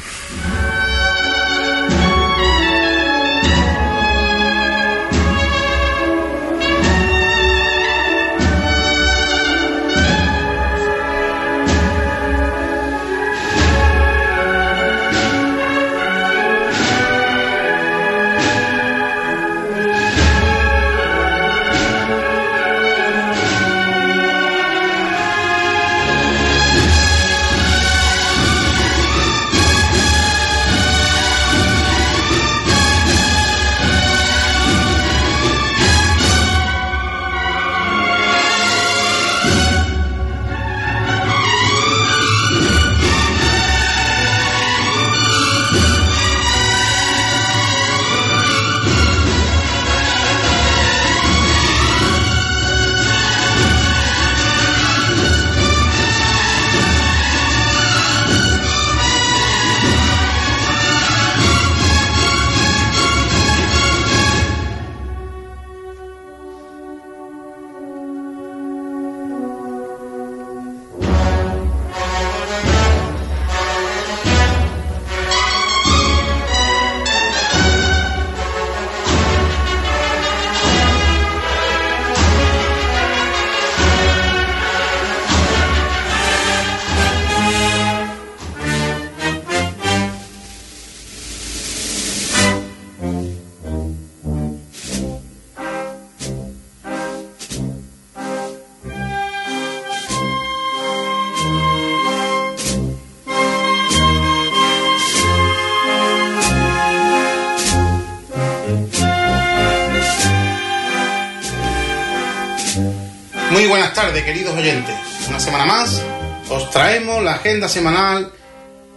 [115.29, 116.03] Una semana más
[116.51, 118.33] os traemos la agenda semanal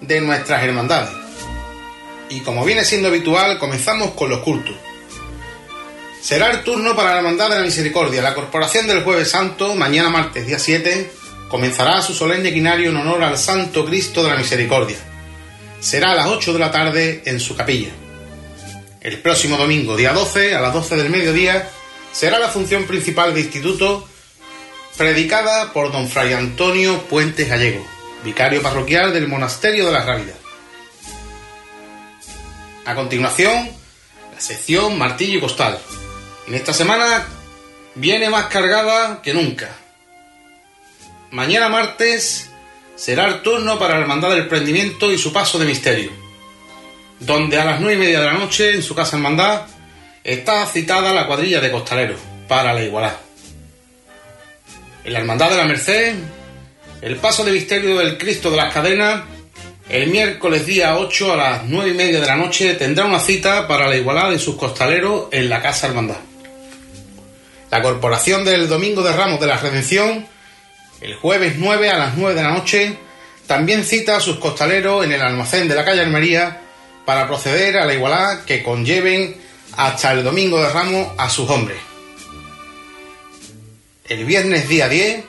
[0.01, 1.11] de nuestras hermandades.
[2.27, 4.75] Y como viene siendo habitual, comenzamos con los cultos.
[6.23, 8.19] Será el turno para la Hermandad de la Misericordia.
[8.19, 11.11] La Corporación del Jueves Santo, mañana martes, día 7,
[11.49, 14.97] comenzará su solemne quinario en honor al Santo Cristo de la Misericordia.
[15.79, 17.89] Será a las 8 de la tarde en su capilla.
[19.01, 21.69] El próximo domingo, día 12, a las 12 del mediodía,
[22.11, 24.07] será la función principal de instituto
[24.99, 27.87] predicada por don Fray Antonio Puentes Gallego,
[28.25, 30.33] vicario parroquial del Monasterio de la Rábida.
[32.83, 33.69] A continuación,
[34.35, 35.79] la sección Martillo y Costal.
[36.47, 37.25] En esta semana
[37.95, 39.69] viene más cargada que nunca.
[41.31, 42.49] Mañana martes
[42.97, 46.11] será el turno para la Hermandad del Prendimiento y su paso de misterio,
[47.21, 49.61] donde a las nueve y media de la noche en su casa hermandad
[50.25, 53.28] está citada la cuadrilla de costaleros para la igualdad
[55.03, 56.15] en la Hermandad de la Merced,
[57.01, 59.23] el paso de misterio del Cristo de las Cadenas,
[59.89, 63.67] el miércoles día 8 a las 9 y media de la noche tendrá una cita
[63.67, 66.17] para la igualdad de sus costaleros en la Casa Hermandad.
[67.71, 70.27] La Corporación del Domingo de Ramos de la Redención,
[71.01, 72.97] el jueves 9 a las 9 de la noche,
[73.47, 76.61] también cita a sus costaleros en el almacén de la calle Almería
[77.05, 79.35] para proceder a la igualdad que conlleven
[79.75, 81.88] hasta el Domingo de Ramos a sus hombres.
[84.09, 85.23] El viernes día 10,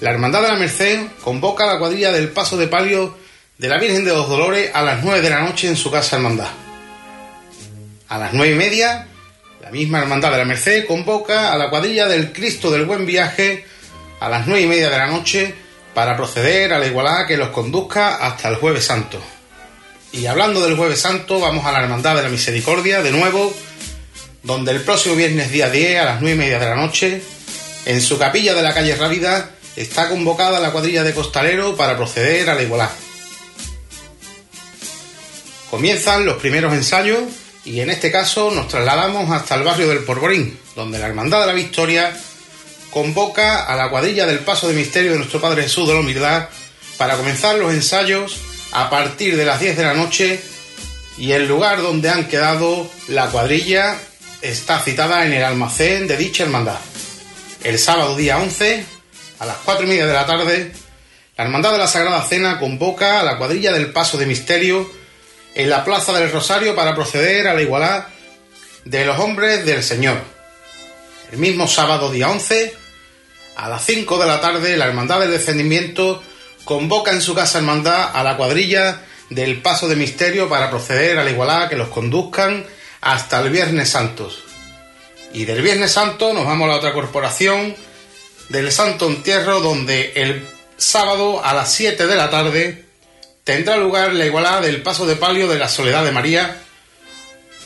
[0.00, 3.14] la Hermandad de la Merced convoca a la cuadrilla del Paso de Palio
[3.58, 6.16] de la Virgen de los Dolores a las 9 de la noche en su casa
[6.16, 6.48] hermandad.
[8.08, 9.06] A las 9 y media,
[9.60, 13.66] la misma Hermandad de la Merced convoca a la cuadrilla del Cristo del Buen Viaje
[14.18, 15.54] a las 9 y media de la noche
[15.92, 19.20] para proceder a la igualdad que los conduzca hasta el Jueves Santo.
[20.12, 23.54] Y hablando del Jueves Santo, vamos a la Hermandad de la Misericordia de nuevo,
[24.42, 27.22] donde el próximo viernes día 10 a las 9 y media de la noche
[27.86, 32.50] en su capilla de la calle Rábida está convocada la cuadrilla de costalero para proceder
[32.50, 32.90] a la igualdad.
[35.70, 37.22] Comienzan los primeros ensayos
[37.64, 41.46] y en este caso nos trasladamos hasta el barrio del Porborín, donde la Hermandad de
[41.46, 42.16] la Victoria
[42.90, 46.48] convoca a la cuadrilla del Paso de Misterio de nuestro Padre Jesús de la Humildad
[46.96, 48.40] para comenzar los ensayos
[48.72, 50.40] a partir de las 10 de la noche
[51.18, 53.96] y el lugar donde han quedado la cuadrilla
[54.42, 56.78] está citada en el almacén de dicha hermandad.
[57.62, 58.84] El sábado día 11,
[59.40, 60.72] a las 4 y media de la tarde,
[61.36, 64.90] la Hermandad de la Sagrada Cena convoca a la cuadrilla del Paso de Misterio
[65.54, 68.06] en la Plaza del Rosario para proceder a la igualdad
[68.84, 70.18] de los hombres del Señor.
[71.32, 72.74] El mismo sábado día 11,
[73.56, 76.22] a las 5 de la tarde, la Hermandad del Descendimiento
[76.64, 81.24] convoca en su casa hermandad a la cuadrilla del Paso de Misterio para proceder a
[81.24, 82.64] la igualdad que los conduzcan
[83.00, 84.45] hasta el Viernes Santos.
[85.36, 87.76] Y del Viernes Santo nos vamos a la otra corporación
[88.48, 90.42] del Santo Entierro, donde el
[90.78, 92.86] sábado a las 7 de la tarde
[93.44, 96.62] tendrá lugar la igualdad del paso de palio de la Soledad de María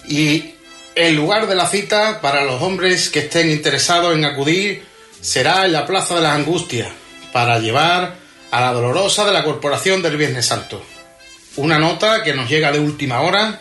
[0.09, 0.57] y
[0.97, 4.83] el lugar de la cita para los hombres que estén interesados en acudir
[5.21, 6.89] será en la Plaza de las Angustias
[7.33, 8.17] para llevar
[8.51, 10.83] a la dolorosa de la Corporación del Viernes Santo.
[11.55, 13.61] Una nota que nos llega de última hora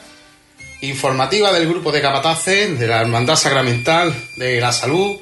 [0.81, 5.17] informativa del grupo de capataces de la Hermandad Sacramental de la Salud,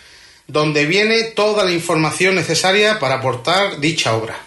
[0.47, 4.37] donde viene toda la información necesaria para aportar dicha obra.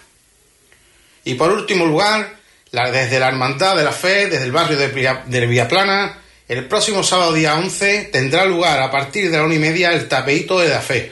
[1.25, 2.35] Y por último lugar,
[2.71, 6.17] desde la Hermandad de la Fe, desde el barrio de, Villaplana,
[6.47, 10.07] el próximo sábado día 11 tendrá lugar a partir de la una y media el
[10.07, 11.11] tapeíto de la fe.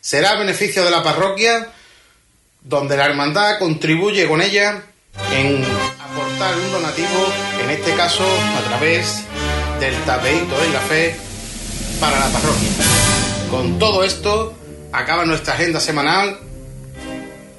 [0.00, 1.68] Será a beneficio de la parroquia,
[2.66, 4.82] donde la hermandad contribuye con ella
[5.32, 5.64] en
[6.00, 9.22] aportar un donativo, en este caso a través
[9.78, 11.14] del tapeíto de la fe
[12.00, 12.68] para la parroquia.
[13.50, 14.52] Con todo esto
[14.92, 16.40] acaba nuestra agenda semanal,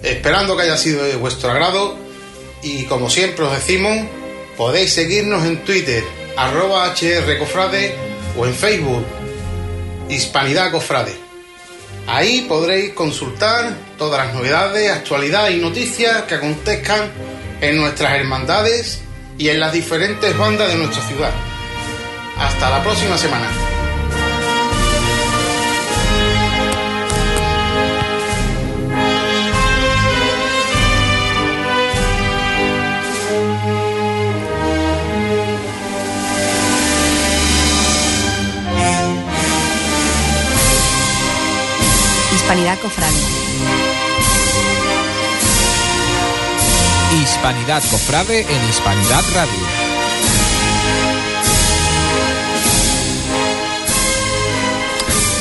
[0.04, 1.98] esperando que haya sido de vuestro agrado
[2.62, 4.06] y como siempre os decimos,
[4.58, 6.04] podéis seguirnos en Twitter
[6.36, 7.96] arroba hrcofrade
[8.38, 9.06] o en Facebook
[10.10, 11.27] Hispanidad Cofrade.
[12.08, 17.12] Ahí podréis consultar todas las novedades, actualidad y noticias que acontezcan
[17.60, 19.02] en nuestras hermandades
[19.38, 21.32] y en las diferentes bandas de nuestra ciudad.
[22.38, 23.67] Hasta la próxima semana.
[42.48, 43.14] Hispanidad Cofrade.
[47.22, 49.52] Hispanidad Cofrade en Hispanidad Radio.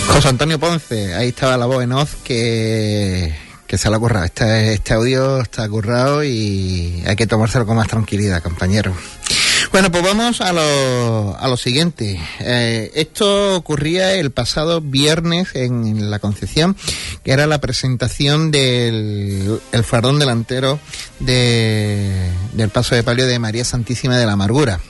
[0.09, 3.33] José Antonio Ponce, ahí estaba la voz en off que,
[3.69, 4.25] que se la ha currado.
[4.25, 8.93] Este, este audio está currado y hay que tomárselo con más tranquilidad, compañero.
[9.77, 12.19] Bueno, pues vamos a lo, a lo siguiente.
[12.41, 16.75] Eh, esto ocurría el pasado viernes en, la Concepción,
[17.23, 20.81] que era la presentación del el fardón delantero
[21.21, 24.81] de, del paso de palio de María Santísima de la Amargura.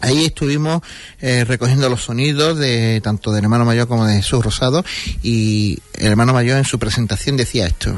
[0.00, 0.82] Ahí estuvimos
[1.20, 4.84] eh, recogiendo los sonidos de tanto del hermano mayor como de Jesús Rosado
[5.22, 7.94] y el hermano mayor en su presentación decía esto.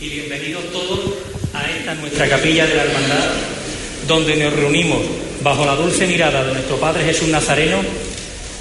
[0.00, 1.14] Y bienvenidos todos
[1.54, 3.52] a esta nuestra capilla de la hermandad
[4.06, 5.00] donde nos reunimos
[5.42, 7.78] bajo la dulce mirada de nuestro Padre Jesús Nazareno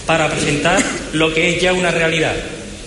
[0.05, 0.81] para presentar
[1.13, 2.35] lo que es ya una realidad,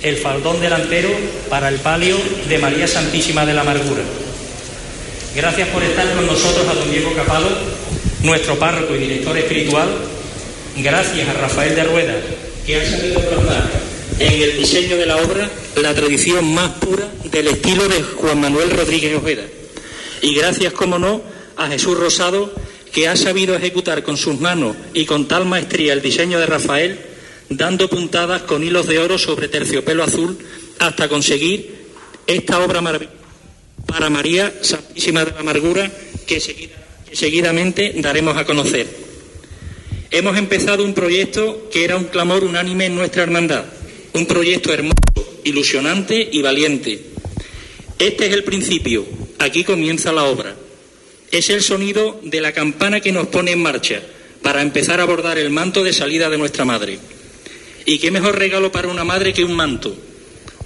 [0.03, 1.09] el faldón delantero
[1.49, 2.17] para el palio
[2.49, 4.03] de María Santísima de la Amargura.
[5.35, 7.49] Gracias por estar con nosotros a don Diego Capalo,
[8.23, 9.89] nuestro párroco y director espiritual.
[10.77, 12.15] Gracias a Rafael de Rueda,
[12.67, 13.71] que ha sabido plasmar
[14.19, 18.71] en el diseño de la obra la tradición más pura del estilo de Juan Manuel
[18.71, 19.43] Rodríguez Ojeda.
[20.23, 21.21] Y gracias, como no,
[21.57, 22.53] a Jesús Rosado,
[22.93, 26.99] que ha sabido ejecutar con sus manos y con tal maestría el diseño de Rafael,
[27.49, 30.39] dando puntadas con hilos de oro sobre terciopelo azul
[30.79, 31.75] hasta conseguir
[32.27, 32.81] esta obra
[33.87, 35.91] para María Santísima de la Amargura
[36.27, 38.87] que, que seguidamente daremos a conocer.
[40.11, 43.65] Hemos empezado un proyecto que era un clamor unánime en nuestra hermandad,
[44.13, 47.01] un proyecto hermoso, ilusionante y valiente.
[47.99, 49.05] Este es el principio,
[49.41, 50.55] aquí comienza la obra
[51.39, 54.03] es el sonido de la campana que nos pone en marcha
[54.43, 56.99] para empezar a abordar el manto de salida de nuestra madre.
[57.87, 59.97] Y qué mejor regalo para una madre que un manto.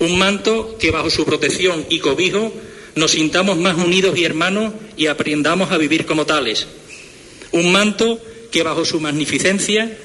[0.01, 2.53] Un manto que bajo su protección y cobijo
[2.95, 6.67] nos sintamos más unidos y hermanos y aprendamos a vivir como tales.
[7.53, 9.97] Un manto que bajo su magnificencia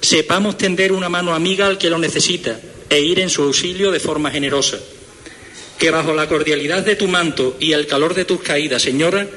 [0.00, 4.00] sepamos tender una mano amiga al que lo necesita e ir en su auxilio de
[4.00, 4.78] forma generosa.
[5.78, 9.28] Que bajo la cordialidad de tu manto y el calor de tus caídas, Señora,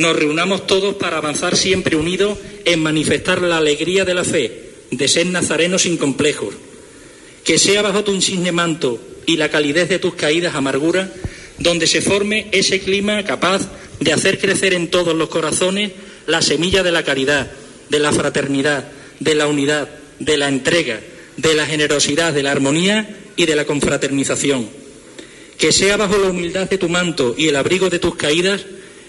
[0.00, 5.08] nos reunamos todos para avanzar siempre unidos en manifestar la alegría de la fe, de
[5.08, 6.54] ser nazarenos sin complejos.
[7.44, 11.12] Que sea bajo tu insigne manto y la calidez de tus caídas amargura,
[11.58, 13.68] donde se forme ese clima capaz
[14.00, 15.92] de hacer crecer en todos los corazones
[16.26, 17.50] la semilla de la caridad,
[17.90, 18.88] de la fraternidad,
[19.20, 19.88] de la unidad,
[20.18, 21.00] de la entrega,
[21.36, 24.68] de la generosidad, de la armonía y de la confraternización.
[25.58, 28.62] Que sea bajo la humildad de tu manto y el abrigo de tus caídas,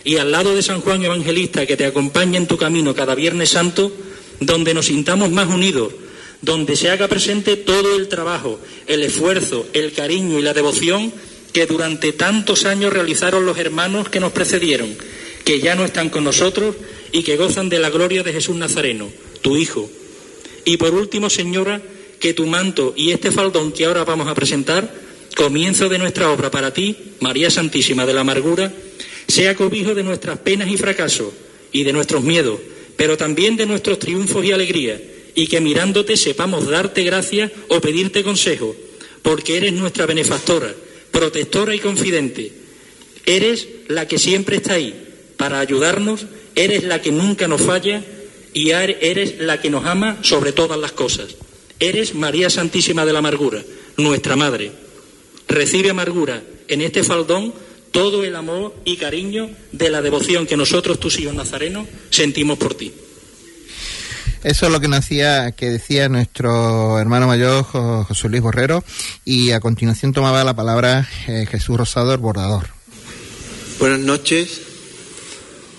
[0.04, 3.50] y al lado de San Juan Evangelista que te acompaña en tu camino cada Viernes
[3.50, 3.92] Santo,
[4.40, 5.94] donde nos sintamos más unidos,
[6.42, 11.14] donde se haga presente todo el trabajo, el esfuerzo, el cariño y la devoción
[11.54, 14.96] que durante tantos años realizaron los hermanos que nos precedieron,
[15.44, 16.76] que ya no están con nosotros
[17.12, 19.10] y que gozan de la gloria de Jesús Nazareno,
[19.42, 19.90] tu Hijo.
[20.66, 21.82] Y por último, Señora,
[22.20, 24.94] que tu manto y este faldón que ahora vamos a presentar,
[25.36, 28.72] comienzo de nuestra obra para ti, María Santísima de la Amargura,
[29.32, 31.34] sea cobijo de nuestras penas y fracasos
[31.72, 32.60] y de nuestros miedos,
[32.96, 35.00] pero también de nuestros triunfos y alegrías,
[35.34, 38.76] y que mirándote sepamos darte gracias o pedirte consejo,
[39.22, 40.74] porque eres nuestra benefactora,
[41.12, 42.52] protectora y confidente.
[43.26, 44.94] Eres la que siempre está ahí
[45.38, 46.26] para ayudarnos,
[46.56, 48.04] eres la que nunca nos falla
[48.54, 51.36] y eres la que nos ama sobre todas las cosas.
[51.80, 53.64] Eres María Santísima de la Amargura,
[53.98, 54.72] nuestra Madre.
[55.48, 57.54] Recibe amargura en este faldón
[57.92, 62.74] todo el amor y cariño de la devoción que nosotros, tus hijos nazarenos, sentimos por
[62.74, 62.94] ti.
[64.44, 68.84] Eso es lo que, nacía, que decía nuestro hermano mayor José Luis Borrero
[69.24, 72.70] y a continuación tomaba la palabra eh, Jesús Rosado, el bordador.
[73.80, 74.62] Buenas noches.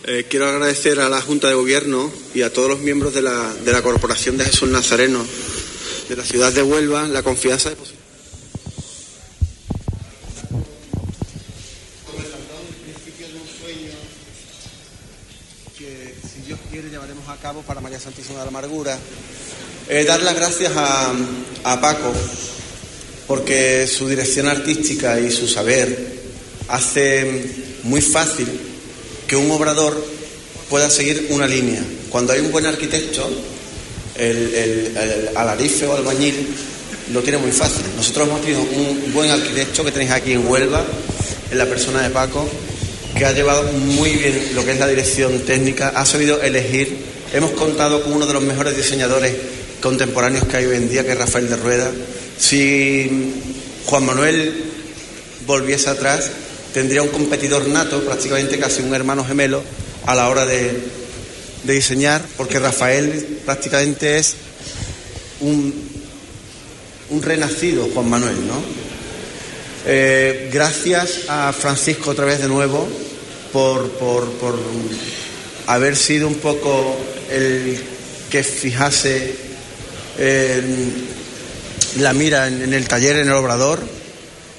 [0.05, 3.53] Eh, quiero agradecer a la Junta de Gobierno y a todos los miembros de la,
[3.65, 5.25] de la Corporación de Jesús Nazareno
[6.09, 7.77] de la ciudad de Huelva la confianza de
[17.43, 18.97] cabo para María Santísima de la Amargura.
[19.89, 21.13] Eh, dar las gracias a,
[21.65, 22.13] a Paco
[23.27, 26.21] porque su dirección artística y su saber
[26.69, 27.43] hace
[27.83, 28.47] muy fácil
[29.27, 30.07] que un obrador
[30.71, 31.83] pueda seguir una línea.
[32.11, 33.29] Cuando hay un buen arquitecto,
[34.15, 36.47] el, el, el alarife o albañil
[37.13, 37.83] lo tiene muy fácil.
[37.97, 40.85] Nosotros hemos tenido un buen arquitecto que tenéis aquí en Huelva,
[41.51, 42.49] en la persona de Paco,
[43.19, 47.11] que ha llevado muy bien lo que es la dirección técnica, ha sabido elegir.
[47.33, 49.35] Hemos contado con uno de los mejores diseñadores
[49.81, 51.91] contemporáneos que hay hoy en día, que es Rafael de Rueda.
[52.37, 53.33] Si
[53.87, 54.53] Juan Manuel
[55.47, 56.31] volviese atrás,
[56.75, 59.63] tendría un competidor nato, prácticamente casi un hermano gemelo,
[60.05, 60.79] a la hora de,
[61.65, 64.37] de diseñar, porque Rafael prácticamente es
[65.41, 65.73] un,
[67.09, 68.63] un renacido Juan Manuel, ¿no?
[69.87, 72.87] Eh, gracias a Francisco otra vez de nuevo
[73.55, 74.59] por, por, por,
[75.67, 76.97] haber sido un poco
[77.33, 77.79] el
[78.31, 79.35] que fijase
[81.99, 83.81] la mira en, el taller, en el obrador.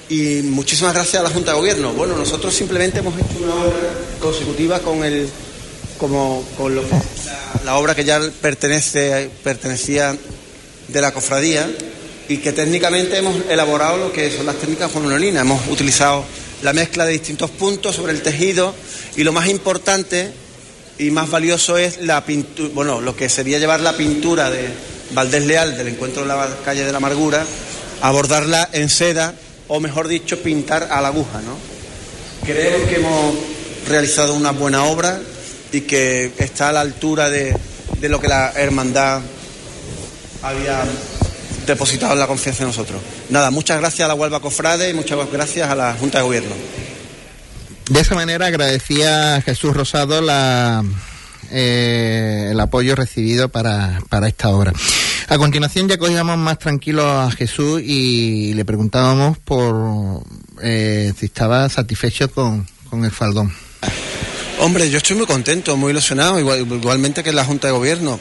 [0.09, 1.93] Y muchísimas gracias a la Junta de Gobierno.
[1.93, 5.27] Bueno, nosotros simplemente hemos hecho una obra consecutiva con el
[5.97, 10.15] como con lo que, la, la obra que ya pertenece, pertenecía
[10.87, 11.69] de la cofradía
[12.27, 15.41] y que técnicamente hemos elaborado lo que son las técnicas juanolinas.
[15.41, 16.25] Hemos utilizado
[16.61, 18.73] la mezcla de distintos puntos sobre el tejido
[19.15, 20.31] y lo más importante
[20.97, 24.69] y más valioso es la pintura, bueno, lo que sería llevar la pintura de
[25.11, 27.45] Valdés Leal del encuentro en la calle de la amargura,
[28.01, 29.33] abordarla en seda
[29.67, 31.55] o mejor dicho pintar a la aguja, ¿no?
[32.45, 33.35] Creo que hemos
[33.87, 35.19] realizado una buena obra
[35.71, 37.55] y que está a la altura de,
[37.99, 39.21] de lo que la hermandad
[40.41, 40.83] había
[41.65, 43.01] depositado la confianza en nosotros.
[43.29, 46.82] Nada, muchas gracias a la Huelva Cofrade y muchas gracias a la Junta de Gobierno.
[47.93, 50.19] De esa manera agradecía a Jesús Rosado
[51.51, 54.73] eh, el apoyo recibido para, para esta obra.
[55.27, 60.23] A continuación ya cogíamos más tranquilos a Jesús y le preguntábamos por
[60.63, 63.53] eh, si estaba satisfecho con, con el faldón.
[64.59, 68.19] Hombre, yo estoy muy contento, muy ilusionado, igual, igualmente que la Junta de Gobierno.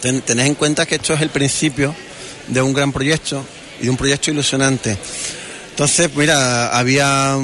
[0.00, 1.94] Ten, tened en cuenta que esto es el principio
[2.46, 3.44] de un gran proyecto
[3.82, 4.96] y de un proyecto ilusionante.
[5.72, 7.36] Entonces, mira, había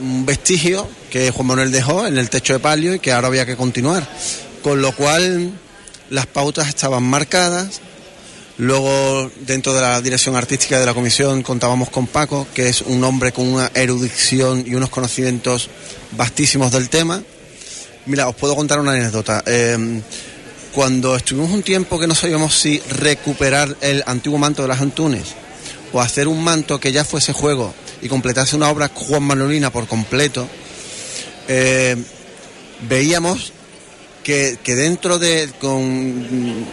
[0.00, 3.46] un, vestigio que Juan Manuel dejó en el techo de palio y que ahora había
[3.46, 4.06] que continuar.
[4.62, 5.52] Con lo cual,
[6.10, 7.80] las pautas estaban marcadas.
[8.58, 13.02] Luego, dentro de la dirección artística de la comisión, contábamos con Paco, que es un
[13.04, 15.70] hombre con una erudición y unos conocimientos
[16.12, 17.22] vastísimos del tema.
[18.06, 19.42] Mira, os puedo contar una anécdota.
[19.46, 20.00] Eh,
[20.72, 25.34] cuando estuvimos un tiempo que no sabíamos si recuperar el antiguo manto de las Antunes
[25.92, 29.86] o hacer un manto que ya fuese juego y completase una obra Juan Manolina por
[29.86, 30.48] completo,
[31.48, 31.96] eh,
[32.88, 33.52] veíamos
[34.22, 36.64] que, que, dentro de, con,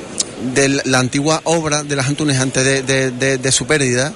[0.53, 4.13] de la antigua obra de las Antunes antes de, de, su pérdida,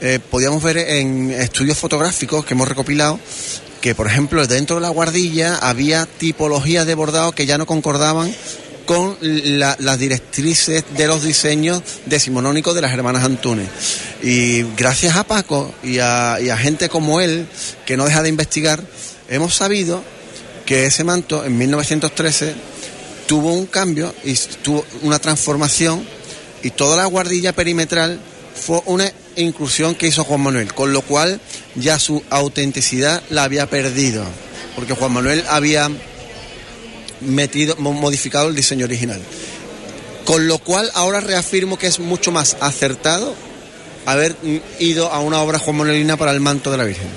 [0.00, 3.18] eh, podíamos ver en estudios fotográficos que hemos recopilado
[3.80, 8.34] que, por ejemplo, dentro de la guardilla había tipologías de bordado que ya no concordaban
[8.86, 13.68] con la, las directrices de los diseños decimonónicos de las hermanas Antunes.
[14.22, 17.46] Y gracias a Paco y a, gente como él,
[17.86, 18.82] que no deja de investigar,
[19.28, 20.02] hemos sabido
[20.66, 22.54] que ese manto en 1913
[23.26, 26.04] tuvo un cambio y tuvo una transformación
[26.62, 28.18] y toda la guardilla perimetral
[28.54, 31.40] fue una inclusión que hizo Juan Manuel, con lo cual
[31.76, 34.24] ya su autenticidad la había perdido,
[34.74, 35.88] porque Juan Manuel había
[37.20, 39.20] metido, modificado el diseño original.
[40.24, 43.34] Con lo cual ahora reafirmo que es mucho más acertado
[44.12, 44.36] haber
[44.78, 47.08] ido a una obra Juan Monelina para el manto de la Virgen.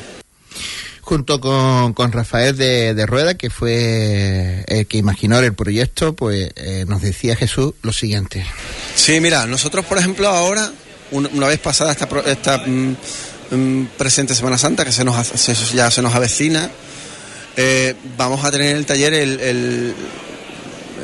[1.02, 6.52] Junto con, con Rafael de, de, Rueda, que fue el que imaginó el proyecto, pues
[6.56, 8.46] eh, nos decía Jesús lo siguiente.
[8.96, 10.72] Sí, mira, nosotros por ejemplo ahora,
[11.12, 15.92] una, una vez pasada esta, esta mmm, presente Semana Santa, que se nos, se, ya
[15.92, 16.70] se nos avecina,
[17.58, 19.96] eh, vamos a tener en el taller el, el,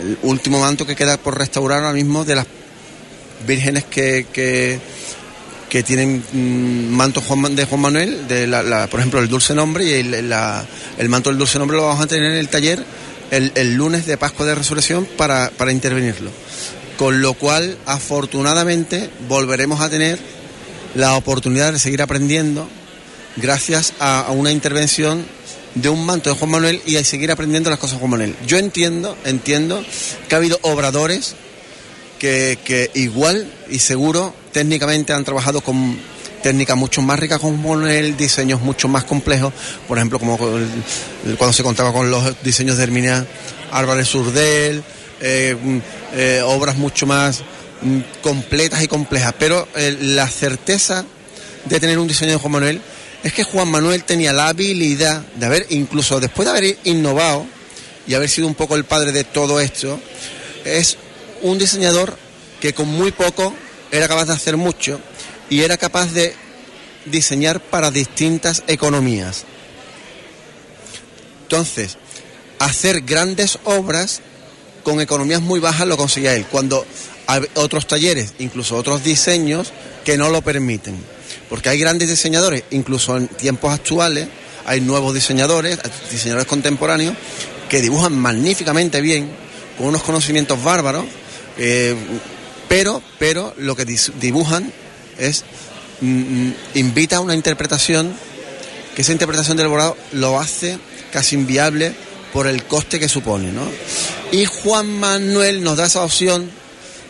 [0.02, 2.46] el, último manto que queda por restaurar ahora mismo de las
[3.46, 4.80] vírgenes que, que,
[5.70, 9.86] que tienen mm, manto Juan- de Juan Manuel, de la, por ejemplo el dulce nombre
[9.86, 10.66] y el, la-
[10.98, 12.84] el manto del dulce nombre lo vamos a tener en el taller
[13.32, 16.32] el, el lunes de Pascua de Resurrección para, para intervenirlo.
[16.98, 20.18] Con lo cual, afortunadamente, volveremos a tener
[20.96, 22.68] la oportunidad de seguir aprendiendo
[23.36, 25.26] gracias a, a una intervención
[25.76, 28.36] de un manto de Juan Manuel y a seguir aprendiendo las cosas de Juan Manuel.
[28.48, 29.84] Yo entiendo, entiendo
[30.28, 31.36] que ha habido obradores
[32.20, 35.98] que, que igual y seguro técnicamente han trabajado con
[36.44, 39.54] técnicas mucho más ricas con Manuel, diseños mucho más complejos,
[39.88, 40.68] por ejemplo, como el-
[41.26, 43.26] el- cuando se contaba con los diseños de Herminia
[43.72, 44.84] Álvarez Surdel,
[45.20, 45.78] eh, mm,
[46.14, 47.42] eh, obras mucho más
[47.82, 51.06] mm, completas y complejas, pero eh, la certeza
[51.66, 52.82] de tener un diseño de Juan Manuel
[53.24, 57.46] es que Juan Manuel tenía la habilidad de haber, incluso después de haber innovado
[58.08, 60.00] y haber sido un poco el padre de todo esto,
[60.64, 60.98] es
[61.42, 62.18] un diseñador
[62.60, 63.54] que con muy poco
[63.92, 65.00] era capaz de hacer mucho
[65.50, 66.34] y era capaz de
[67.06, 69.46] diseñar para distintas economías.
[71.44, 71.98] Entonces,
[72.60, 74.22] hacer grandes obras
[74.84, 76.86] con economías muy bajas lo conseguía él, cuando
[77.28, 79.72] hay otros talleres, incluso otros diseños,
[80.04, 80.96] que no lo permiten.
[81.50, 84.28] Porque hay grandes diseñadores, incluso en tiempos actuales,
[84.66, 85.80] hay nuevos diseñadores,
[86.12, 87.16] diseñadores contemporáneos,
[87.70, 89.30] que dibujan magníficamente bien,
[89.78, 91.06] con unos conocimientos bárbaros,
[91.58, 91.96] eh,
[92.68, 94.72] pero, pero lo que dibujan
[95.18, 95.44] es,
[96.02, 98.14] mm, mm, invita a una interpretación,
[98.96, 100.80] que esa interpretación del borrado lo hace
[101.12, 101.94] casi inviable
[102.34, 103.64] por el coste que supone, ¿no?
[104.32, 106.50] Y Juan Manuel nos da esa opción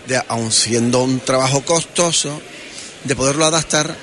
[0.08, 2.42] de, aun siendo un trabajo costoso,
[3.04, 3.96] de poderlo adaptar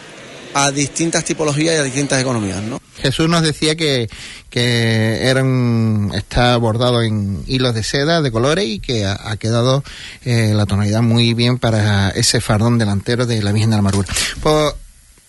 [0.55, 2.81] a distintas tipologías y a distintas economías, ¿no?
[2.97, 4.09] Jesús nos decía que,
[4.51, 9.83] que eran, está bordado en hilos de seda de colores y que ha, quedado
[10.25, 14.09] eh, la tonalidad muy bien para ese fardón delantero de la Virgen de la Amargura.
[14.41, 14.75] Pues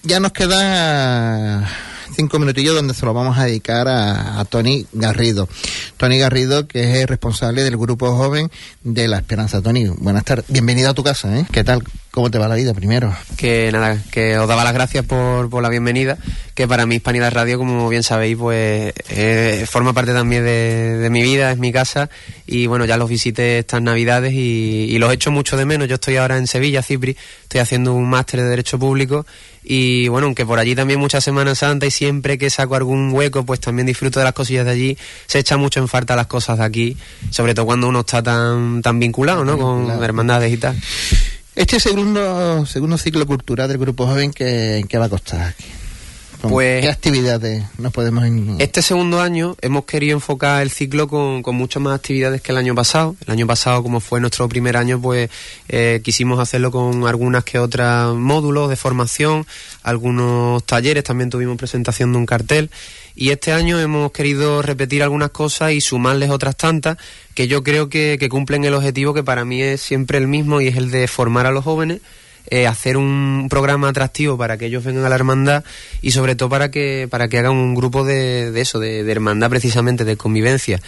[0.03, 1.65] ya nos quedan
[2.15, 5.49] cinco minutillos donde se lo vamos a dedicar a, Tony Garrido.
[5.97, 8.49] Tony Garrido, que es el responsable del grupo joven
[8.83, 9.61] de La Esperanza.
[9.61, 10.45] Tony, buenas tardes.
[10.47, 11.45] Bienvenido a tu casa, ¿eh?
[11.51, 11.83] ¿Qué tal?
[12.11, 13.13] ¿Cómo te va la vida primero?
[13.35, 16.17] que nada, que os daba las gracias por, por la bienvenida,
[16.53, 21.09] que para mí Hispanidad Radio, como bien sabéis, pues eh, forma parte también de, de
[21.09, 22.09] mi vida, es mi casa,
[22.47, 25.89] y bueno, ya los visité estas navidades y, y los echo mucho de menos.
[25.89, 29.25] Yo estoy ahora en Sevilla, Cipri, estoy haciendo un máster de Derecho Público,
[29.67, 33.43] y bueno, aunque por allí también mucha Semana Santa y siempre que saco algún hueco,
[33.45, 36.59] pues también disfruto de las cosillas de allí, se echa mucho en falta las cosas
[36.59, 36.97] de aquí,
[37.31, 39.57] sobre todo cuando uno está tan, tan vinculado, ¿no?
[39.57, 40.79] Con hermandades y tal.
[41.55, 45.65] Este segundo, segundo ciclo cultural del grupo joven, ¿qué, qué va a costar aquí?
[46.45, 48.23] ¿Con Pues- ¿Qué actividades nos podemos...
[48.59, 52.59] Este segundo año hemos querido enfocar el ciclo con, con muchas más actividades que el
[52.59, 53.15] año pasado.
[53.25, 55.31] El año pasado, como fue nuestro primer año, pues
[55.69, 59.47] eh, quisimos hacerlo con algunas que otras módulos de formación,
[59.81, 62.69] algunos talleres, también tuvimos presentación de un cartel.
[63.15, 66.97] Y este año hemos querido repetir algunas cosas y sumarles otras tantas
[67.33, 70.61] que yo creo que, que cumplen el objetivo que para mí es siempre el mismo
[70.61, 72.01] y es el de formar a los jóvenes
[72.47, 75.63] eh, hacer un programa atractivo para que ellos vengan a la hermandad
[76.01, 79.11] y sobre todo para que para que hagan un grupo de, de eso de, de
[79.11, 80.79] hermandad precisamente de convivencia.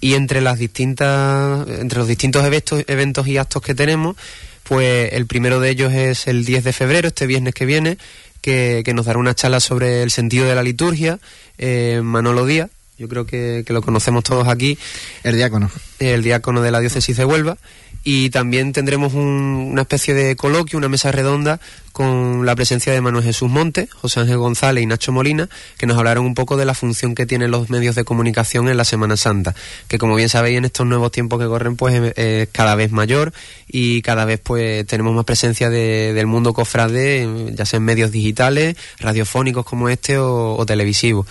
[0.00, 4.16] Y entre las distintas entre los distintos eventos eventos y actos que tenemos
[4.64, 7.98] pues el primero de ellos es el 10 de febrero este viernes que viene
[8.40, 11.18] que, que nos dará una charla sobre el sentido de la liturgia
[11.58, 14.78] eh, Manolo Díaz yo creo que, que lo conocemos todos aquí.
[15.24, 15.70] El diácono.
[15.98, 17.56] el diácono de la diócesis de Huelva
[18.04, 21.58] y también tendremos un- una especie de coloquio, una mesa redonda
[21.92, 25.48] con la presencia de Manuel Jesús Monte, José Ángel González y Nacho Molina,
[25.78, 28.76] que nos hablaron un poco de la función que tienen los medios de comunicación en
[28.76, 29.54] la Semana Santa,
[29.88, 33.32] que como bien sabéis en estos nuevos tiempos que corren pues es, cada vez mayor
[33.68, 38.10] y cada vez pues tenemos más presencia de- del mundo cofrade, ya sea en medios
[38.10, 41.26] digitales, radiofónicos como este o, o televisivos.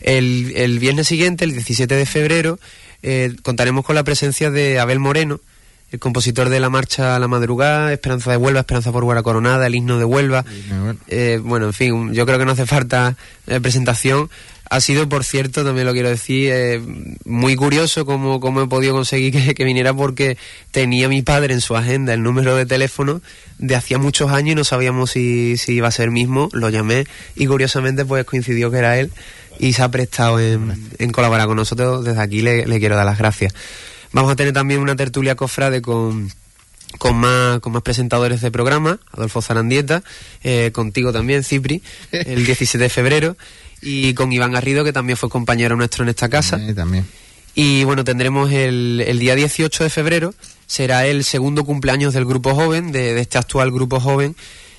[0.00, 2.58] El, el viernes siguiente, el 17 de febrero,
[3.02, 5.40] eh, contaremos con la presencia de Abel Moreno,
[5.92, 9.66] el compositor de la marcha a la madrugada, Esperanza de Huelva, Esperanza por Huelva Coronada,
[9.66, 10.44] el himno de Huelva.
[11.06, 13.16] Eh, bueno, en fin, yo creo que no hace falta
[13.46, 14.28] eh, presentación.
[14.70, 16.82] Ha sido, por cierto, también lo quiero decir, eh,
[17.24, 20.36] muy curioso cómo, cómo he podido conseguir que, que viniera porque
[20.72, 23.20] tenía mi padre en su agenda el número de teléfono
[23.58, 26.48] de hacía muchos años y no sabíamos si, si iba a ser mismo.
[26.52, 27.06] Lo llamé
[27.36, 29.12] y curiosamente pues coincidió que era él
[29.60, 32.04] y se ha prestado en, en colaborar con nosotros.
[32.04, 33.54] Desde aquí le, le quiero dar las gracias.
[34.14, 36.30] Vamos a tener también una tertulia cofrade con,
[36.98, 40.04] con más, con más presentadores de programa, Adolfo Zarandieta,
[40.44, 43.36] eh, contigo también, Cipri, el 17 de febrero,
[43.82, 46.60] y con Iván Garrido, que también fue compañero nuestro en esta casa.
[46.76, 47.04] También.
[47.56, 50.34] Y bueno, tendremos el, el día 18 de febrero
[50.66, 54.36] será el segundo cumpleaños del grupo joven, de, de este actual grupo joven,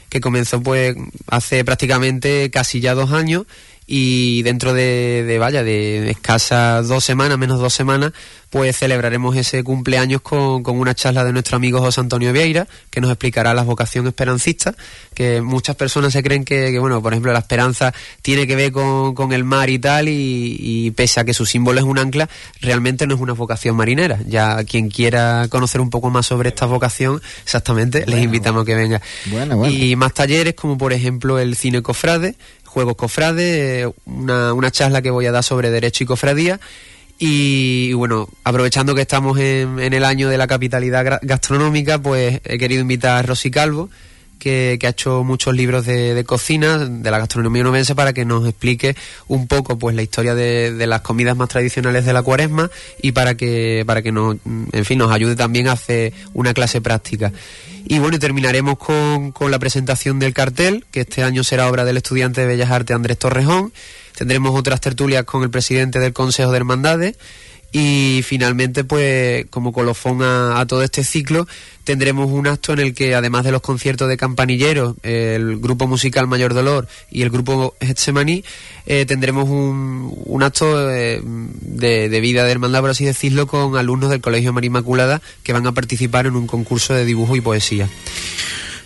[0.08, 0.96] que comenzó pues
[1.28, 3.46] hace prácticamente casi ya dos años
[3.88, 8.14] y dentro de, de, vaya, de escasas dos semanas, menos dos semanas,
[8.50, 13.02] pues celebraremos ese cumpleaños con, con, una charla de nuestro amigo José Antonio Vieira, que
[13.02, 14.74] nos explicará la vocación esperancista,
[15.14, 18.72] que muchas personas se creen que, que bueno, por ejemplo, la esperanza tiene que ver
[18.72, 22.00] con, con el mar y tal, y, y, pese a que su símbolo es un
[22.00, 22.30] ancla,
[22.62, 24.20] realmente no es una vocación marinera.
[24.26, 28.66] Ya quien quiera conocer un poco más sobre esta vocación, exactamente, bueno, les invitamos a
[28.66, 29.02] que venga.
[29.26, 29.76] Bueno, bueno.
[29.76, 32.36] Y más talleres, como por ejemplo el cine cofrade,
[32.76, 36.60] Juegos Cofrades, una, una, charla que voy a dar sobre Derecho y Cofradía.
[37.18, 42.58] Y, bueno, aprovechando que estamos en, en, el año de la capitalidad gastronómica, pues he
[42.58, 43.90] querido invitar a Rosy Calvo,
[44.40, 48.48] que, ha hecho muchos libros de, de, cocina, de la gastronomía novense, para que nos
[48.48, 48.96] explique
[49.28, 52.70] un poco pues la historia de, las comidas más tradicionales de la cuaresma
[53.02, 56.82] y para que, para que nos, en fin, nos ayude también a hacer una clase
[56.82, 57.32] práctica.
[57.88, 61.98] Y bueno, terminaremos con, con, la presentación del cartel, que este año será obra del
[61.98, 63.74] estudiante de Bellas Artes Andrés Torrejón.
[64.18, 67.18] Tendremos otras tertulias con el presidente del Consejo de Hermandades.
[67.78, 71.46] Y finalmente, pues, como colofón a, todo este ciclo,
[71.84, 76.26] tendremos un acto en el que, además de los conciertos de campanilleros, el grupo musical
[76.26, 78.46] Mayor Dolor y el grupo Getsemaní,
[78.86, 83.76] eh, tendremos un, un acto eh, de, de, vida de hermandad, por así decirlo, con
[83.76, 87.42] alumnos del Colegio María Inmaculada que van a participar en un concurso de dibujo y
[87.42, 87.90] poesía.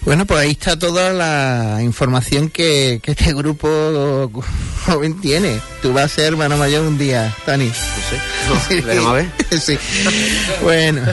[0.02, 4.32] Bueno, pues ahí está toda la información que, que, este grupo
[4.86, 5.60] joven tiene.
[5.82, 7.68] Tú vas a ser hermano mayor un día, Tani.
[7.68, 8.80] No sé.
[8.80, 9.32] No, veremos a ver.
[9.62, 9.78] sí.
[10.64, 11.02] Bueno.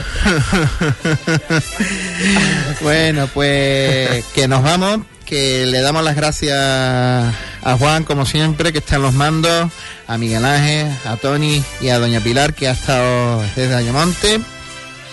[2.81, 8.79] bueno, pues que nos vamos, que le damos las gracias a Juan, como siempre, que
[8.79, 9.69] está en los mandos,
[10.07, 14.39] a Miguel Ángel, a Tony y a Doña Pilar, que ha estado desde Ayamonte.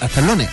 [0.01, 0.49] Hasta el lunes.